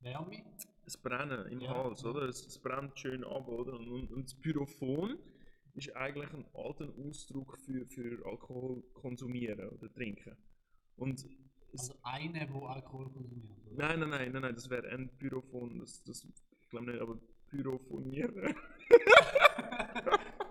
[0.00, 0.42] Wärme?
[0.84, 2.22] das Brennen im Ja, Hals, oder?
[2.22, 3.74] Es, es brennt schön ab, oder?
[3.74, 5.18] Und, und, das Pyrophon
[5.74, 10.36] ist eigentlich ein alter Ausdruck für, für Alkohol konsumieren oder trinken.
[10.96, 11.20] Und
[11.72, 13.56] es, Also eine, wo Alkohol konsumiert.
[13.66, 13.76] Oder?
[13.76, 16.26] nein, nein, nein, nein, nein, das wäre ein Pyrophon, das, das
[16.60, 18.54] ich glaube nicht, aber Pyrophonieren.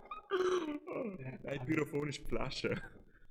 [1.43, 2.81] nein, Pyrophon ist die Flasche.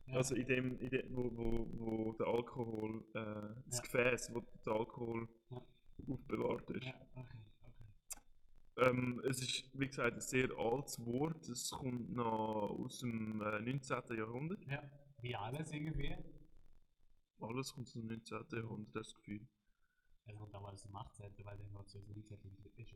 [0.06, 0.14] Ja.
[0.14, 3.82] Also in dem, in dem wo, wo, wo der Alkohol, äh, das Ja.
[3.82, 5.62] Gefäß, wo der Alkohol Ja.
[6.08, 6.86] aufbewahrt ist.
[6.86, 8.90] Ja, okay, okay.
[8.90, 11.46] Ähm, es ist, wie gesagt, ein sehr altes Wort.
[11.48, 14.16] Es kommt noch aus dem äh, 19.
[14.16, 14.64] Jahrhundert.
[14.66, 14.82] Ja,
[15.20, 16.16] wie alles irgendwie.
[17.40, 18.46] Alles kommt aus dem 19.
[18.52, 19.46] Jahrhundert, das Gefühl.
[20.26, 21.32] Also und damals im 18.
[21.44, 22.38] weil der noch zu 19.
[22.76, 22.94] ist.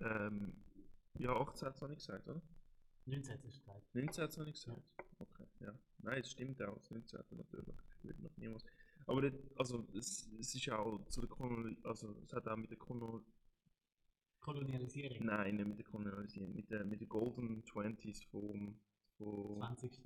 [0.00, 0.52] Ähm,
[1.18, 2.40] ja, 18 habe ich gesagt, oder?
[3.06, 3.42] 19.
[3.44, 3.94] ist gesagt.
[3.94, 4.82] 19 habe ich gesagt.
[5.18, 5.78] Okay, ja.
[5.98, 7.20] Nein, es stimmt auch, das 19.
[7.32, 7.76] natürlich.
[7.98, 8.64] Ich will noch niemals.
[9.06, 12.70] Aber das, also, es, es ist auch zu der Kolonial, also es hat auch mit
[12.70, 13.24] der Kolonial,
[14.40, 15.26] Kolonialisierung.
[15.26, 18.78] nein, nicht mit der Kolonialisierung, mit der, mit der Golden Twenties vom,
[19.18, 20.00] vom 20.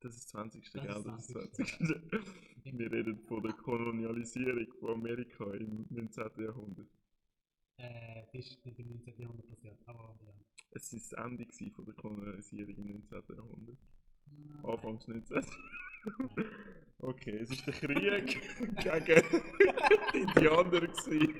[0.00, 0.64] Das ist 20.
[0.64, 0.86] Das gell?
[0.86, 1.78] Das ist 20..
[1.78, 2.78] 20.
[2.78, 6.30] Wir reden von der Kolonialisierung von Amerika im 19.
[6.38, 6.88] Jahrhundert.
[7.76, 9.18] Äh, das ist nicht im 19.
[9.18, 10.32] Jahrhundert passiert, aber ja.
[10.72, 13.22] Es war das Ende von der Kolonialisierung im 19.
[13.36, 13.78] Jahrhundert.
[14.26, 14.64] Nein.
[14.64, 15.44] Anfangs 19.
[16.98, 18.26] Okay, es ist der Krieg gegen
[20.12, 21.34] die Indianer im 19.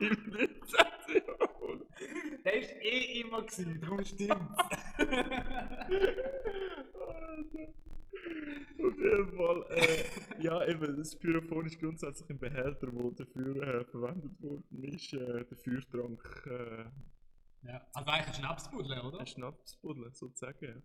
[1.14, 1.88] Jahrhundert.
[2.44, 4.58] Der ist eh immer gewesen, darum stimmt's.
[8.82, 10.04] Auf jeden Fall, äh,
[10.42, 15.44] ja eben, das Pyrophon ist grundsätzlich ein Behälter, der dafür äh, verwendet worden ist, äh,
[15.44, 16.86] den Feuertrank äh,
[17.62, 17.86] Ja.
[17.94, 19.20] Also eigentlich ein Schnapsbuddel, oder?
[19.20, 20.82] Ein Schnapsbuddel, sozusagen.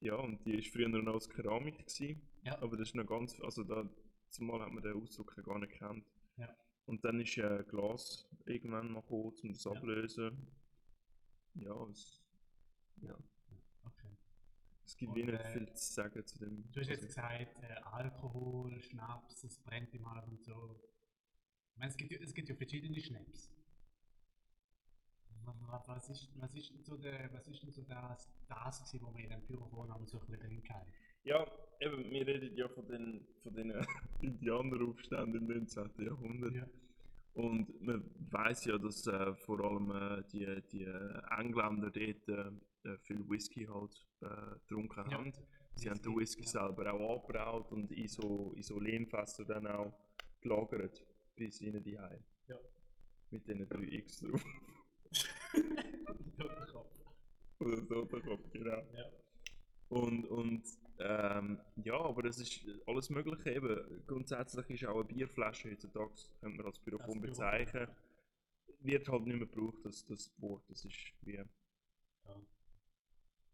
[0.00, 1.78] Ja, und die war früher noch aus Keramik.
[1.78, 2.60] Gewesen, Ja.
[2.60, 3.38] Aber das ist noch ganz.
[3.40, 3.88] Also da,
[4.30, 6.04] zumal hat man den Ausdruck ja gar nicht gekannt.
[6.36, 6.52] Ja.
[6.86, 9.70] Und dann ist äh, Glas irgendwann mal gekommen, um das Ja.
[9.72, 10.48] ablösen.
[11.54, 12.20] Ja, es,
[13.02, 13.16] ja.
[13.84, 14.16] Okay.
[14.84, 16.72] es gibt nicht äh, viel zu sagen zu dem.
[16.72, 20.80] Du hast jetzt also- gesagt, äh, Alkohol, Schnaps, es brennt im Hals und so.
[21.74, 23.52] Ich meine, es gibt, ja- es gibt ja verschiedene Schnaps.
[25.44, 28.78] Wa- wa- Was ist, was ist denn so, der, was ist denn so das, das
[28.92, 30.62] gewesen, wo wir in dem Pyrophon haben so ein bisschen drin?
[31.24, 31.46] Ja,
[31.80, 33.84] eben, wir reden ja von den, von den äh,
[34.20, 35.90] Indianeraufständen im 19.
[35.98, 36.54] Jahrhundert.
[36.54, 36.66] Ja.
[37.34, 40.84] Und man weiß ja, dass äh, vor allem äh, die, die
[41.38, 45.18] Engländer dort äh, äh, viel Whisky halt äh, getrunken Ja.
[45.18, 45.32] haben.
[45.74, 46.48] Sie haben den Whisky ja.
[46.48, 49.92] selber auch angebraut und in so, in so Lehmfässer dann auch
[50.42, 51.02] gelagert
[51.34, 52.22] bis ihnen die Heim.
[52.48, 52.56] Ja.
[53.30, 54.44] Mit diesen 3x drauf.
[56.38, 56.90] Totenkopf.
[57.60, 58.70] Oder so, der Kopf, genau.
[58.70, 59.10] Ja.
[59.88, 60.62] Und, und
[60.98, 64.06] ähm, ja, aber es ist alles Mögliche eben.
[64.06, 67.88] Grundsätzlich ist auch eine Bierflasche heutzutage, könnte man als Pyrophon bezeichnen.
[68.80, 70.64] Wird halt nicht mehr gebraucht, das, das Wort.
[70.68, 71.34] Das ist wie.
[71.34, 71.44] Ja.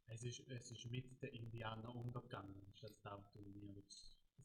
[0.07, 3.83] Es, ist, es ist mit den Indianern untergegangen, ist das das, was du mir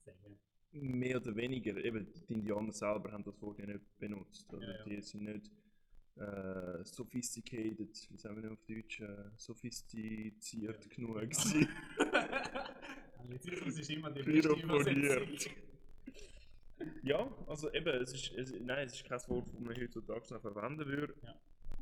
[0.03, 0.39] sagen
[0.71, 4.51] Mehr oder weniger, eben die Indianer selber haben das Wort ja nicht benutzt.
[4.53, 4.67] Oder?
[4.67, 4.83] Ja, ja.
[4.85, 5.51] Die sind nicht
[6.15, 11.67] äh, sophisticated, wie sagen wir auf Deutsch, äh, sophistiziert genug gewesen.
[13.17, 14.21] Anglizismus ist immer die.
[14.21, 15.53] Übersetzung.
[17.01, 20.41] Ja, also eben, es ist, es, nein, es ist kein Wort, das man heutzutage noch
[20.41, 21.15] verwenden würde.
[21.21, 21.35] Ja.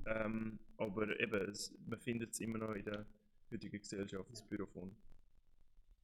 [0.06, 3.06] Ähm, aber eben, es, man findet es immer noch in der
[3.52, 4.48] heutigen Gesellschaft, das Ja.
[4.48, 4.96] Pyrophon.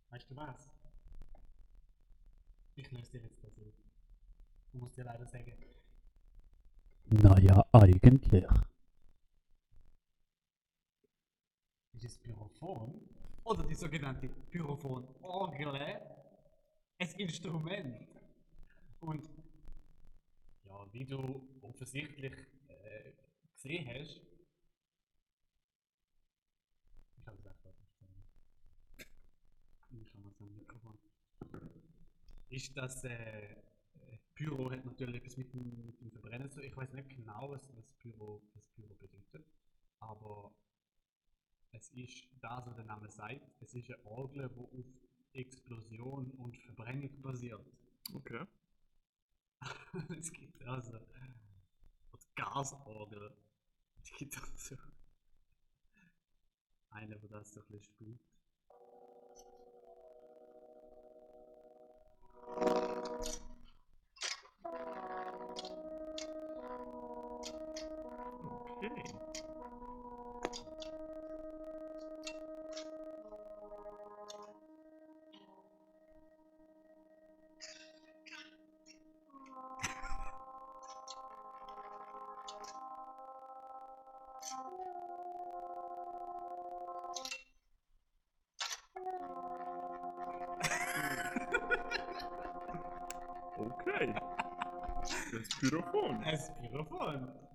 [0.10, 0.70] Weißt du was?
[2.76, 3.74] Ich löse dir jetzt das auf.
[4.72, 5.54] Du musst dir leider sagen.
[7.10, 8.46] Naja, eigentlich.
[11.94, 13.02] Ist das Pyrophon
[13.46, 15.76] oder die sogenannte Pyrophon-Orgel
[17.00, 18.08] ein Instrument?
[19.00, 19.30] Und
[20.66, 22.34] ja, wie du offensichtlich
[22.68, 23.14] äh,
[23.54, 24.22] gesehen hast.
[32.50, 33.67] Ist das äh, äh,
[34.38, 36.62] Pyro hat natürlich etwas mit dem, mit dem Verbrennen zu.
[36.62, 39.44] Ich weiß nicht genau, was, was, Pyro, was Pyro bedeutet,
[40.00, 40.54] aber
[41.72, 43.42] es ist das, was der Name sagt.
[43.62, 44.86] Es ist eine Orgel, die auf
[45.34, 47.66] Explosion und Verbrennung basiert.
[48.14, 48.46] Okay.
[50.20, 51.00] es gibt also
[52.36, 53.36] Gasorgel.
[54.04, 54.76] Es gibt also
[56.92, 58.20] eine, wo das so ein bisschen spielt.
[68.78, 68.92] Okay.
[93.58, 94.14] Okay.
[95.32, 96.24] Das Pyrophon.
[96.24, 97.47] Ein Pyrophon.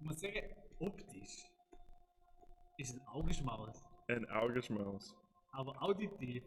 [0.00, 1.44] Ich muss sagen, optisch
[2.78, 5.14] ist ein Augenschmaus, Ein Augenschmaus.
[5.52, 6.42] aber auditiv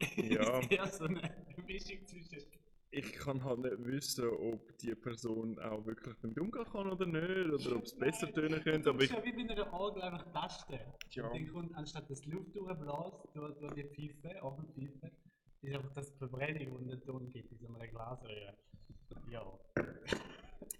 [0.16, 0.60] Ja.
[0.60, 1.20] ist eher so eine
[1.66, 2.46] Mischung zwischen.
[2.92, 7.66] Ich kann halt nicht wissen, ob die Person auch wirklich damit umgehen kann oder nicht,
[7.66, 9.10] oder ob es besser tönen könnte, aber ich...
[9.12, 10.78] musst ja wie bei einer Orgel einfach tasten.
[11.10, 11.26] Ja.
[11.26, 15.12] Und dann kommt, anstatt dass die Luft durchbläst, durch, durch die Pfeife, Orgelpfeife,
[15.62, 18.56] ist einfach das die Verbrennung und den Ton gibt in so einer Glasröhre.
[19.28, 19.58] Ja.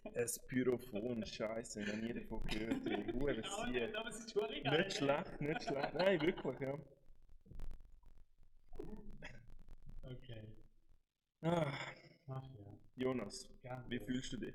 [0.03, 3.15] Ein Pyrophon, scheiße, noch nie davon gehört.
[3.15, 3.71] Hure Aber Sie.
[3.73, 4.79] nicht, aber es ist schon geil.
[4.85, 5.95] Nicht schlecht, nicht schlecht.
[5.95, 6.79] Nein, wirklich, ja.
[10.03, 10.43] Okay.
[11.43, 11.73] Ah,
[12.29, 12.67] Ach ja.
[12.97, 13.85] Jonas, Gerne.
[13.89, 14.55] wie fühlst du dich?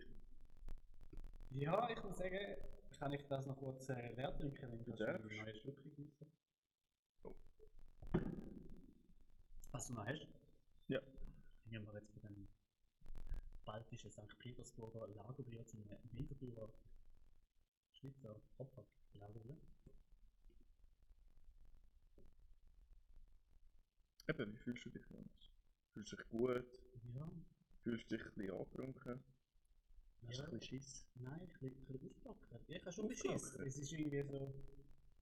[1.52, 2.58] Ja, ich muss sagen,
[3.00, 5.30] kann ich das noch kurz äh, leer trinken, wenn du Du schon darfst.
[5.32, 6.26] eine neue Schlucke gibst.
[7.24, 7.36] Oh.
[9.72, 10.28] Was du noch hast?
[10.88, 11.00] Ja.
[11.70, 12.14] Gehen wir jetzt
[13.66, 14.38] dem baltischen St.
[14.38, 16.74] Petersburger Lagerbier zum Winterthur
[17.92, 19.58] Schweizer Hopper Lagerbier.
[24.28, 25.52] Eben, wie fühlst du dich, Jonas?
[25.94, 26.80] Fühlst du dich gut?
[27.14, 27.30] Ja.
[27.84, 29.24] Fühlst du dich ein bisschen angetrunken?
[30.28, 30.48] Hast du ja.
[30.48, 31.08] ein bisschen Schiss?
[31.16, 32.62] Nein, ich bin ein bisschen ausgelockert.
[32.68, 33.42] Ich habe schon Ausgelockert?
[33.42, 33.56] Schiss.
[33.60, 34.38] Es ist irgendwie so.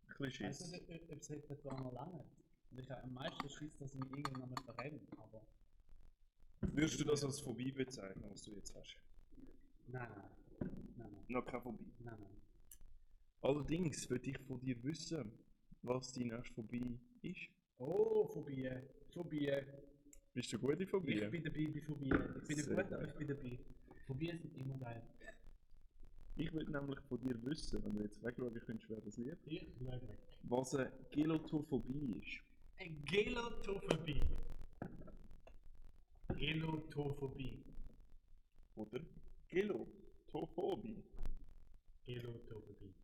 [0.08, 0.72] Ein bisschen Ich weiß Schiss?
[0.72, 2.24] nicht, ob es da noch lange
[2.72, 5.02] Und ich habe am meisten Schiss, dass ich mich irgendwann mal verrenne.
[5.18, 5.46] Aber.
[6.72, 8.96] Würdest du das als Phobie bezeichnen, was du jetzt hast?
[9.88, 10.70] Nein, nein.
[10.98, 11.26] Nein, nein.
[11.28, 11.92] Noch keine Phobie.
[12.00, 12.38] Nein, nein.
[13.42, 15.32] Allerdings würde ich von dir wissen,
[15.82, 17.50] was die nächste Phobie ist.
[17.78, 18.70] Oh, Phobie.
[19.14, 19.52] Phobie.
[20.34, 21.14] Bist du gut in Phobie?
[21.22, 22.10] Ich bin dabei bei Phobie.
[22.42, 23.60] Ich bin Sehr gut, aber ich bin dabei.
[24.08, 25.04] Phobien sind immer geil.
[26.36, 29.68] Ich würde nämlich von dir wissen, wenn du jetzt wegschauen könntest, wer das wird, Ich
[29.78, 30.18] schaue weg.
[30.44, 32.42] was eine Gelotophobie ist.
[32.78, 34.22] Eine Gelotophobie.
[36.36, 37.64] Gelotophobie.
[38.76, 39.00] Oder
[39.48, 41.04] Gelotophobie.
[42.06, 42.96] Gelotophobie.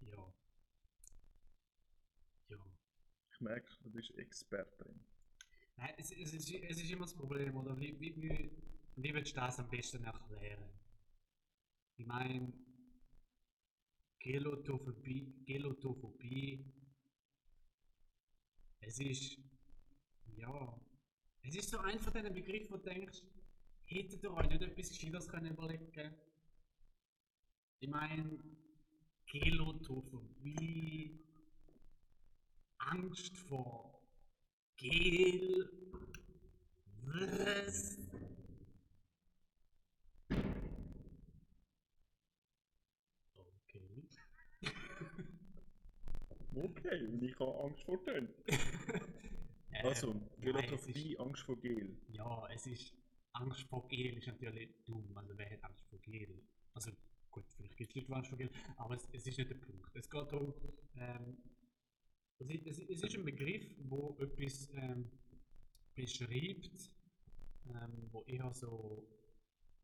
[0.00, 0.34] Ja.
[2.48, 2.58] Ja.
[3.32, 5.04] Ich merke, du bist Expertin.
[5.76, 7.78] Nein, es, es, ist, es ist immer das Problem, oder?
[7.78, 8.50] Wie, wie, wie,
[8.96, 10.68] wie willst du das am besten erklären?
[11.96, 12.52] Ich meine,
[14.18, 16.70] Gelotophobie, Gelotophobie,
[18.80, 19.38] es ist,
[20.40, 20.80] ja,
[21.42, 23.22] es ist so ein von diesen Begriffen, wo du denkst,
[23.84, 26.14] hättet ihr euch nicht etwas Gescheites können überlegen
[27.80, 28.38] Ich meine,
[29.26, 31.18] Gelotophobie,
[32.78, 34.00] Angst vor
[34.76, 35.70] Gel,
[37.04, 37.98] was?
[43.36, 44.08] Okay.
[46.52, 48.28] Okay, und ich habe Angst vor Tönen.
[49.72, 50.12] Äh, Also,
[50.86, 51.96] ist, Angst vor Gel.
[52.08, 52.94] ja, es ist
[53.32, 55.16] Angst vor Gel ist natürlich dumm.
[55.16, 56.42] Also wer hat Angst vor Gel?
[56.74, 56.90] Also
[57.30, 59.54] gut, vielleicht gibt es Leute, die Angst vor Gel, aber es, es ist nicht der
[59.56, 59.90] Punkt.
[59.94, 60.54] Es geht darum,
[60.96, 61.38] ähm,
[62.38, 65.10] es, ist- es, es ist ein Begriff, wo etwas ähm,
[65.94, 66.90] beschreibt,
[67.66, 69.06] ähm, wo eher so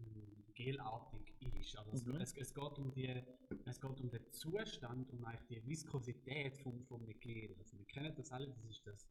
[0.01, 1.77] ähm, gelartig ist.
[1.77, 2.17] Also Mhm.
[2.21, 3.23] es, es, geht um die,
[3.67, 7.55] es geht um den Zustand und eigentlich die Viskosität vom, vom Gel.
[7.59, 9.09] Also wir kennen das alle, das ist das,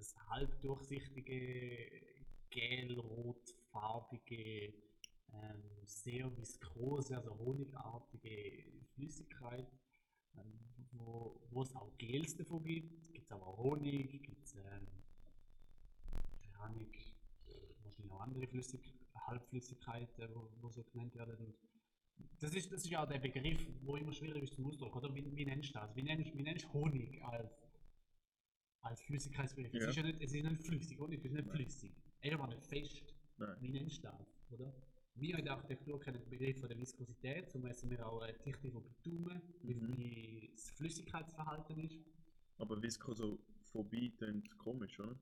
[0.00, 2.02] das halbdurchsichtige,
[2.48, 4.72] gelrotfarbige,
[5.32, 9.68] ähm, sehr viskose, also honigartige Flüssigkeit,
[10.36, 10.58] ähm,
[10.92, 13.12] wo, wo es auch Gels davon gibt.
[13.12, 14.86] Gibt es aber Honig, gibt es ähm,
[16.58, 16.90] Ahnung,
[17.82, 18.94] wahrscheinlich auch andere Flüssig
[19.26, 21.54] Halbflüssigkeiten, wo, wo so genannt werden.
[22.40, 25.14] Das ist, das ist ja auch der Begriff, wo immer schwierig ist zum Ausdruck, oder?
[25.14, 25.94] Wie, wie nennst du das?
[25.94, 27.50] Wie nennst du Honig als,
[28.82, 29.74] als Flüssigkeitsbegriff?
[29.74, 29.88] Es Ja.
[29.90, 31.56] ist ja nicht, es ist nicht flüssig, Honig ist nicht Nein.
[31.56, 31.92] flüssig.
[32.20, 33.14] Er war nicht fest.
[33.38, 33.56] Nein.
[33.60, 34.72] Wie nennst du das, oder?
[35.14, 38.32] Wir in der Architektur kennen den Begriff von der Viskosität, zum messen wir auch äh,
[38.38, 39.96] die Dichte von Bitumen, wie, Mhm.
[39.96, 41.98] wie das Flüssigkeitsverhalten ist.
[42.58, 45.18] Aber Viskosophobie klingt komisch, oder?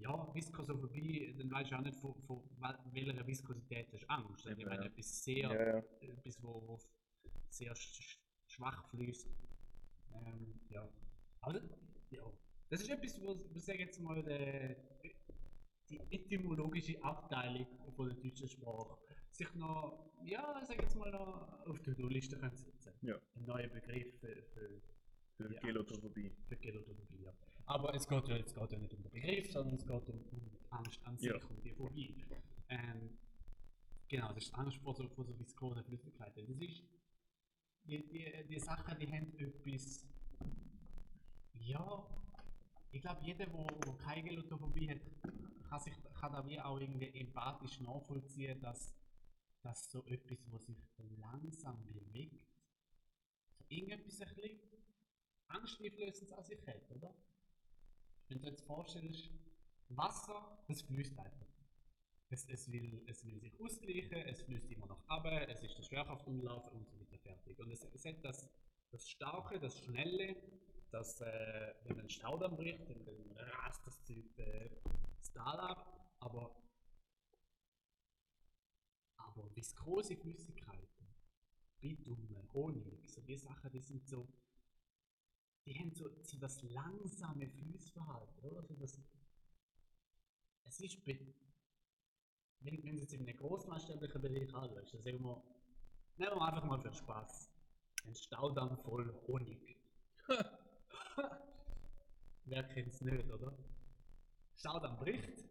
[0.00, 4.46] Ja, Viskosophobie, dann weißt du auch nicht, von, von wel- welcher Viskosität hast du Angst.
[4.46, 4.88] Also, ich meine, ja.
[4.90, 5.48] etwas sehr,
[6.02, 6.08] ja.
[6.08, 6.78] etwas, wo, wo
[7.48, 9.28] sehr sch sch- schwach fließt.
[10.14, 10.88] Ähm, ja.
[11.42, 11.62] Aber das,
[12.10, 12.22] ja.
[12.70, 14.76] das ist etwas, wo, wo sag jetzt mal, der,
[15.88, 18.96] die etymologische Abteilung von der deutschen Sprache
[19.30, 22.92] sich noch, ja, sag jetzt mal, noch auf die Do-Liste können setzen.
[23.02, 23.16] Ja.
[23.34, 24.80] Ein neuer Begriff für, für
[25.36, 25.60] Für Ja.
[25.60, 26.30] Gelotophobie.
[26.48, 27.22] für Gelotophobie.
[27.24, 27.32] Ja.
[27.66, 30.20] Aber es geht ja jetzt geht ja nicht um den Begriff, sondern es geht um,
[30.30, 31.36] um die Angst an sich, Ja.
[31.48, 32.24] um die Phobie.
[32.68, 33.18] Ähm,
[34.08, 36.46] genau, das ist Angst vor so, vor so viskosen Flüssigkeiten.
[36.46, 36.82] Das ist,
[37.84, 40.06] die, die, die Sachen, die haben etwas,
[41.66, 42.06] ja,
[42.90, 45.00] ich glaube, jeder, der keine Gelotophobie hat,
[45.68, 48.94] kann, sich, kann da wie auch irgendwie empathisch nachvollziehen, dass,
[49.62, 50.76] dass so etwas, was sich
[51.18, 52.46] langsam bewegt,
[53.68, 54.60] irgendetwas ein bisschen
[55.48, 57.14] angsteinflößend an sich hat, oder?
[58.28, 59.30] Wenn du dir jetzt vorstellst,
[59.88, 61.46] Wasser, das fließt einfach.
[62.28, 65.82] Es, es, will, es will sich ausgleichen, es fließt immer noch ab, es ist der
[65.82, 67.58] Schwerkraftumlauf und so weiter fertig.
[67.58, 68.48] Und es, es hat das,
[68.90, 70.36] das Starke, das Schnelle,
[70.92, 74.70] das, äh, wenn einen Staudamm bricht, dann, rast das äh,
[75.18, 76.54] das Tal ab, aber,
[79.16, 81.06] aber viskose Flüssigkeiten,
[81.80, 84.28] Bitumen, Honig, so die Sachen, die sind so,
[85.64, 88.62] die haben so, so das langsame Fließverhalten, oder?
[88.62, 89.00] So das,
[90.64, 91.34] es ist, wenn,
[92.60, 95.42] du jetzt in einem großmaßstablichen Bereich anschaust, dann sagen wir,
[96.18, 97.50] nehmen wir einfach mal für Spaß
[98.04, 99.78] einen Staudamm voll Honig.
[102.44, 103.56] Wer kennt es nicht, oder?
[104.56, 105.44] Staudamm bricht.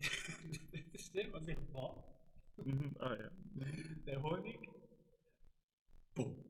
[0.92, 2.04] das stellt man sich vor.
[2.98, 3.30] Ah ja.
[4.06, 4.68] Der Honig.
[6.14, 6.44] Bumm.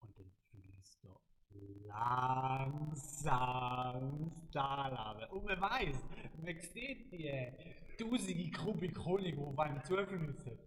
[0.00, 1.20] Und dann fließt er
[1.86, 3.22] langsam
[4.50, 5.28] Stahlhabe.
[5.28, 5.96] Und man weiß,
[6.42, 7.52] man sieht die
[7.98, 10.58] tausende Kubik Honig, die beim zufließen.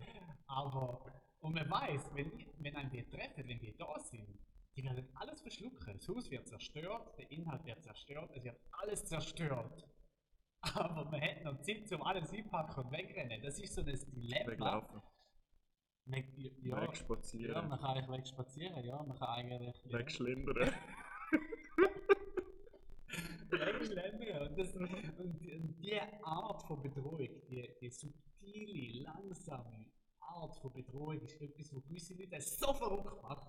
[0.47, 1.05] Aber,
[1.39, 4.39] und man weiß, wenn, wenn einem die treffen, wenn die da sind,
[4.77, 5.93] die werden alles verschlucken.
[5.93, 9.89] Das Haus wird zerstört, der Inhalt wird zerstört, es wird alles zerstört.
[10.61, 13.41] Aber man hat noch Zeit, um alles einpacken und wegrennen.
[13.41, 14.51] Das ist so ein Dilemma.
[14.51, 15.01] Weglaufen.
[16.05, 17.67] Man, ja, ja, Wegspazieren.
[17.67, 19.83] man kann eigentlich weg spazieren, ja, man kann eigentlich...
[19.85, 19.99] ja.
[19.99, 20.73] Wegschlendern.
[23.49, 24.47] Wegschlendern.
[24.47, 31.19] Und, das, und, und die Art von Bedrohung, die, die subtile, langsame Art von Bedrohung
[31.19, 33.47] ist etwas, wo gewisse Leute so verrückt macht.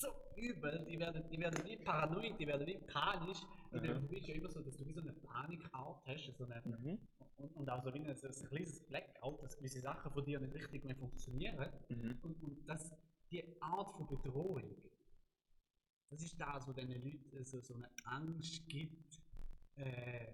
[0.00, 3.40] So übel, die werden, die werden wie paranoid, die werden wie panisch.
[3.72, 4.00] Der Aha.
[4.00, 7.00] Phobie ist ja immer so, dass du wie so eine Panikart hast, so eine, Mhm.
[7.36, 10.38] und, und auch so wie ein, so ein kleines Blackout, dass gewisse Sachen von dir
[10.38, 11.72] nicht richtig mehr funktionieren.
[11.88, 12.18] Mhm.
[12.22, 12.94] Und, und das,
[13.32, 14.76] die Art von Bedrohung,
[16.10, 19.20] das ist das, was diesen Leuten so, so eine Angst gibt.
[19.74, 20.32] Äh,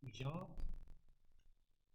[0.00, 0.48] ja.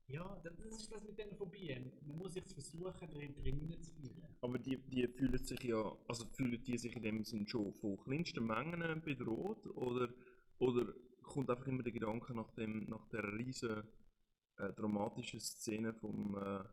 [0.08, 1.92] Ja, das das ist das mit diesen Phobien.
[2.06, 4.28] Man muss sich versuchen, drin drinnen zu fühlen.
[4.42, 7.98] Aber die, die fühlen sich ja, also fühlen die sich in dem Sinn schon von
[7.98, 10.10] kleinsten Mengen bedroht oder,
[10.60, 10.94] oder
[11.24, 13.84] kommt einfach immer der Gedanke nach dem, nach der riesen
[14.58, 16.64] äh, dramatischen Szene vom äh,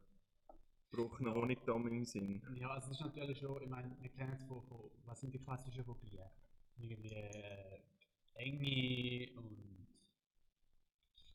[0.91, 2.43] gebrochenen Honigdamm im Sinn?
[2.57, 5.33] Ja, also es ist natürlich schon, ich meine, wir kennen es von, von, was sind
[5.33, 6.29] die klassischen Phobien?
[6.77, 7.81] Irgendwie äh,
[8.35, 9.87] Enge und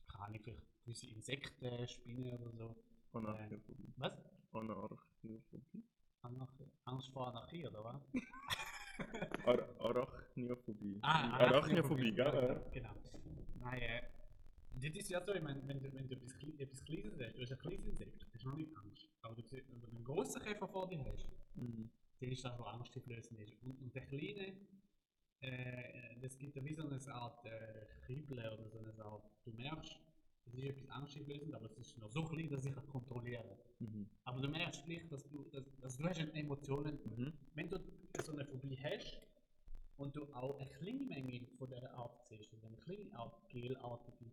[0.06, 2.76] keine Ahnung, vielleicht gewisse Insekten, Spinnen oder so.
[3.12, 3.92] Anarchophobie.
[3.98, 4.12] Was?
[4.52, 5.84] Anarchophobie?
[6.22, 6.70] Anarchie?
[6.84, 8.02] Angst vor Anarchie, oder was?
[9.46, 10.98] Ar Arachnophobie.
[11.02, 12.24] Ah, Arachnophobie, gell?
[12.34, 12.54] ja.
[12.72, 12.94] Genau.
[13.60, 14.02] Nein, äh,
[14.80, 17.42] das ist ja so, ich meine, wenn du, wenn du etwas, etwas Kleines hast, du
[17.42, 19.08] hast ein kleines Insekt, hast du noch nicht Angst.
[19.22, 21.90] Aber du, wenn du einen grossen Käfer vor dir hast, Mhm.
[22.20, 23.62] dann ist das, was angsteinflößend ist.
[23.62, 24.56] Und, und der kleine,
[25.40, 29.52] äh, das gibt ja wie so eine Art äh, Kribbeln oder so eine Art, du
[29.52, 29.98] merkst,
[30.48, 33.86] es ist etwas angsteinflößend, aber es ist noch so klein, dass ich es kontrollieren kann.
[33.86, 34.10] Mhm.
[34.24, 37.32] Aber du merkst gleich, dass du, dass, dass du hast Emotionen Mhm.
[37.54, 37.78] wenn du
[38.22, 39.20] so eine Phobie hast
[39.96, 44.30] und du auch eine kleine Menge von dieser Art siehst, eine kleine Art gelartige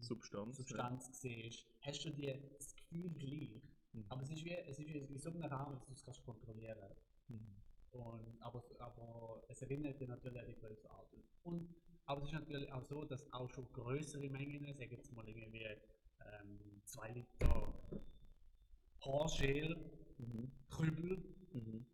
[0.00, 0.56] Substanz.
[0.56, 3.62] Substanz siehst, hast du dir das Gefühl gleich.
[3.92, 4.04] Mhm.
[4.08, 6.24] Aber es ist wie, es ist wie, wie so ein Rahmen, dass du es kannst
[6.24, 6.90] kontrollieren
[7.28, 7.62] Mhm.
[7.90, 10.46] und, aber, aber es erinnert dich natürlich an
[10.82, 11.14] die Art.
[11.42, 11.74] Und,
[12.08, 15.62] aber es ist natürlich auch so, dass auch schon größere Mengen, sagen jetzt mal irgendwie
[15.62, 17.74] ähm, 2 Liter
[19.04, 19.76] Haarschäl,
[20.18, 20.50] Mhm.
[20.68, 21.86] Kübel, Mhm.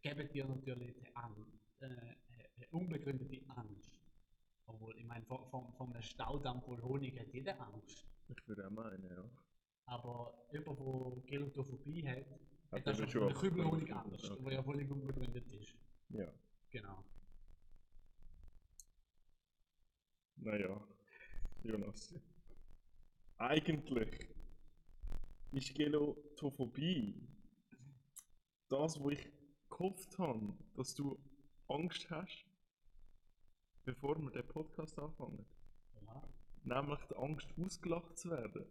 [0.00, 4.00] geben dir natürlich Angst, äh, eine unbegründete Angst.
[4.66, 8.06] Obwohl, ich meine, von, von, von einem Staudamm voll Honig hat jeder Angst.
[8.28, 9.28] Ich würde auch meinen, ja.
[9.86, 12.24] Aber jemand, der Gelotophobie hat,
[12.70, 14.30] Hat eben schon von schon einer Kübel Angst.
[14.30, 14.44] Okay.
[14.44, 15.76] wo ja völlig unbegründet ist.
[16.08, 16.32] Ja.
[16.70, 17.04] Genau.
[20.36, 20.80] Naja,
[21.62, 22.14] Jonas.
[23.38, 24.28] Eigentlich
[25.52, 27.28] ist Gelotophobie
[28.68, 29.26] das, wo ich
[29.70, 31.18] gehofft habe, dass du
[31.68, 32.46] Angst hast,
[33.84, 35.44] bevor wir den Podcast anfangen.
[36.06, 36.22] Ja.
[36.64, 38.66] Nämlich die Angst, ausgelacht zu werden.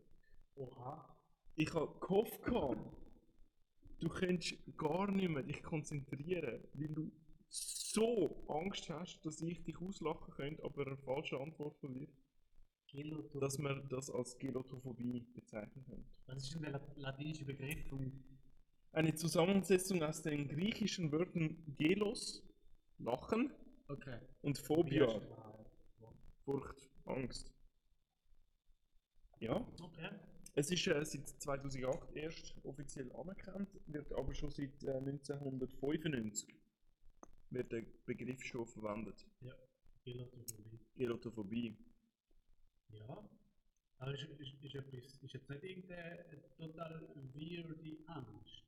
[0.56, 1.18] Oha.
[1.56, 7.12] Ich habe gehofft, du könntest gar nicht mehr dich konzentrieren, weil du
[7.60, 12.08] so Angst hast, dass ich dich auslachen könnte, aber eine falsche Antwort von dir,
[12.92, 13.40] Gelotophobie.
[13.40, 16.10] dass man das als Gelotophobie bezeichnen könnte.
[16.28, 18.24] Was ist denn der lat- latinische Begriff von
[18.92, 22.44] Eine Zusammensetzung aus den griechischen Wörtern Gelos,
[22.98, 23.52] Lachen,
[23.88, 24.20] Okay.
[24.42, 25.22] und Phobia.
[26.46, 27.52] Furcht, Angst.
[29.40, 30.10] Ja, Okay.
[30.56, 36.56] es ist äh, seit 2008 erst offiziell anerkannt, wird aber schon seit äh, 1995
[37.50, 39.26] wird der Begriff schon verwendet.
[40.04, 40.80] Gelotophobie.
[40.96, 41.78] Gelotophobie.
[42.90, 43.30] Ja.
[43.98, 46.26] Aber ist, ist, ist, etwas, ist jetzt nicht irgendeine
[46.58, 47.02] total
[47.34, 48.64] weirde Angst.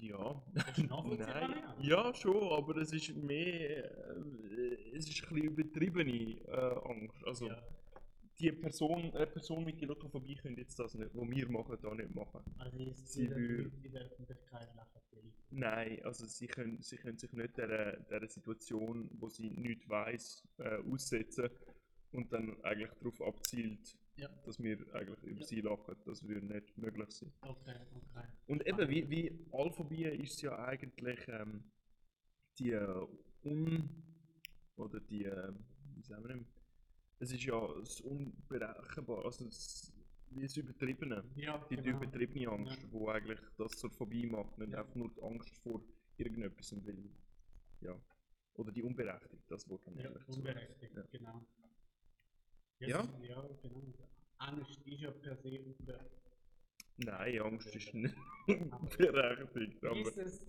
[0.00, 0.42] Ja.
[0.54, 1.54] Das ist Nein.
[1.80, 2.04] ja.
[2.06, 7.22] Ja, schon, aber es ist mehr, äh, es ist ein bisschen übertriebene äh, Angst.
[7.26, 7.62] Also Ja.
[8.38, 12.14] die Person, eine Person mit Gelotophobie könnte jetzt das nicht, was wir machen, da nicht
[12.14, 12.40] machen.
[12.58, 15.00] Also ist Sie sie der Öffentlichkeit lachen.
[15.50, 20.42] Nein, also sie können, sie können sich nicht der, der Situation, wo sie nichts weiss,
[20.58, 21.48] äh, aussetzen
[22.12, 24.28] und dann eigentlich darauf abzielt, Ja.
[24.44, 25.46] dass wir eigentlich über Ja.
[25.46, 25.96] sie lachen.
[26.04, 27.32] Das würde nicht möglich sein.
[27.42, 28.26] Okay, okay.
[28.46, 31.64] Und eben, wie, wie Alphobie ist ja eigentlich ähm,
[32.58, 33.06] die äh,
[33.44, 33.88] Un...
[34.76, 35.24] oder die...
[35.24, 35.52] Äh,
[35.94, 36.46] wie sagen wir denn?
[37.20, 39.92] Es ist ja das Unberechenbare, also das,
[40.42, 41.24] das Übertriebene.
[41.36, 41.96] Ja, Die genau.
[41.96, 42.88] übertriebene Angst, Ja.
[42.92, 44.80] wo eigentlich das zur Phobie macht, nicht Ja.
[44.80, 45.82] einfach nur die Angst vor
[46.16, 47.10] irgendetwas will.
[47.80, 48.00] Ja.
[48.54, 50.32] Oder die unberechtigt, das Wort dann Ja, so.
[50.38, 51.02] unberechtigt, Ja.
[51.10, 51.46] genau.
[52.80, 53.00] Ja?
[53.00, 53.94] ist- Ja, genau.
[54.38, 56.20] Angst ist ja per se unberechtigt.
[56.96, 58.14] Nein, Angst ist nicht
[58.46, 60.44] unberechtigt, Wie aber ist es?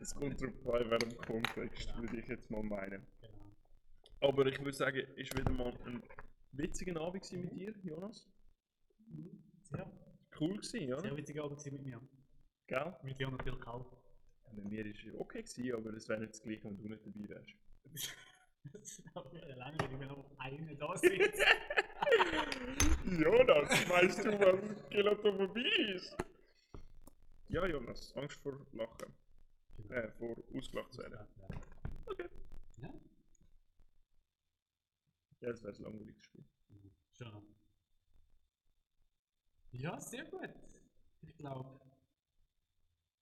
[0.00, 2.02] es kommt darauf an, in welchem Kontext, Genau.
[2.02, 3.06] würde ich jetzt mal meinen.
[3.20, 3.56] Genau.
[4.20, 6.02] Aber ich würde sagen, war wieder mal ein
[6.52, 8.28] witziger Abend mit dir, Jonas.
[9.62, 9.90] Sehr,
[10.38, 11.16] Cool gewesen, sehr oder?
[11.16, 12.00] witziger Abend mit mir.
[12.66, 12.96] Gell?
[13.02, 14.02] Mit dir natürlich auch.
[14.52, 17.06] Mit mir war es okay, gewesen, aber es wäre nicht das gleiche, wenn du nicht
[17.06, 17.54] dabei wärst.
[18.72, 21.44] Das ist auch wieder langweilig, wenn noch einer da sitzt.
[23.04, 25.60] Jonas, weißt du, was Gelato vorbei
[25.94, 26.16] ist?
[27.48, 29.12] Ja, Jonas, Angst vor Lachen.
[29.90, 31.18] Äh, vor ausgelacht zu werden.
[32.06, 32.28] Okay.
[32.78, 32.88] Ja?
[35.40, 36.44] Ja, das wäre ein langweiliges Spiel.
[37.12, 37.42] Schon.
[39.72, 40.50] Ja, sehr gut.
[41.22, 41.80] Ich glaube,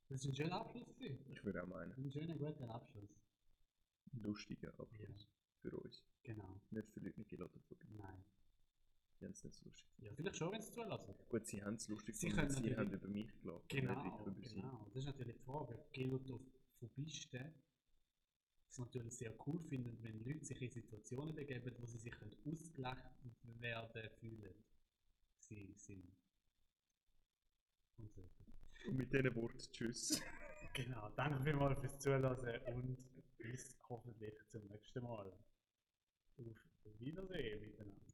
[0.09, 0.87] das ist ein schöner Abschluss.
[0.99, 1.25] gewesen.
[1.31, 1.93] Ich würde auch meinen.
[1.93, 3.11] Ein schöner, guter Abschluss.
[4.13, 5.29] Lustiger Abschluss
[5.61, 6.05] für uns.
[6.23, 6.61] Genau.
[6.71, 7.89] Nicht für Leute mit Gelatophobie.
[7.97, 8.25] Nein.
[9.21, 9.87] Die haben es nicht so lustig.
[9.99, 11.15] Ja, vielleicht schon, wenn sie es zulassen.
[11.29, 13.69] Gut, sie haben es lustig Sie können sie haben über mich gelacht.
[13.69, 14.87] Genau, genau.
[14.87, 15.79] Das ist natürlich die Frage.
[15.93, 17.55] Gelotophobisten
[18.71, 23.05] es natürlich sehr cool finden, wenn Leute sich in Situationen begeben, wo sie sich ausgelacht
[23.59, 24.55] werden fühlen.
[25.39, 26.20] Sie sind.
[28.87, 30.23] Und mit diesen Worten Tschüss.
[30.73, 32.25] Genau, danke vielmals fürs Zuhören
[32.73, 32.97] und
[33.39, 35.27] bis hoffentlich zum nächsten Mal.
[36.37, 38.10] Auf Wiedersehen miteinander.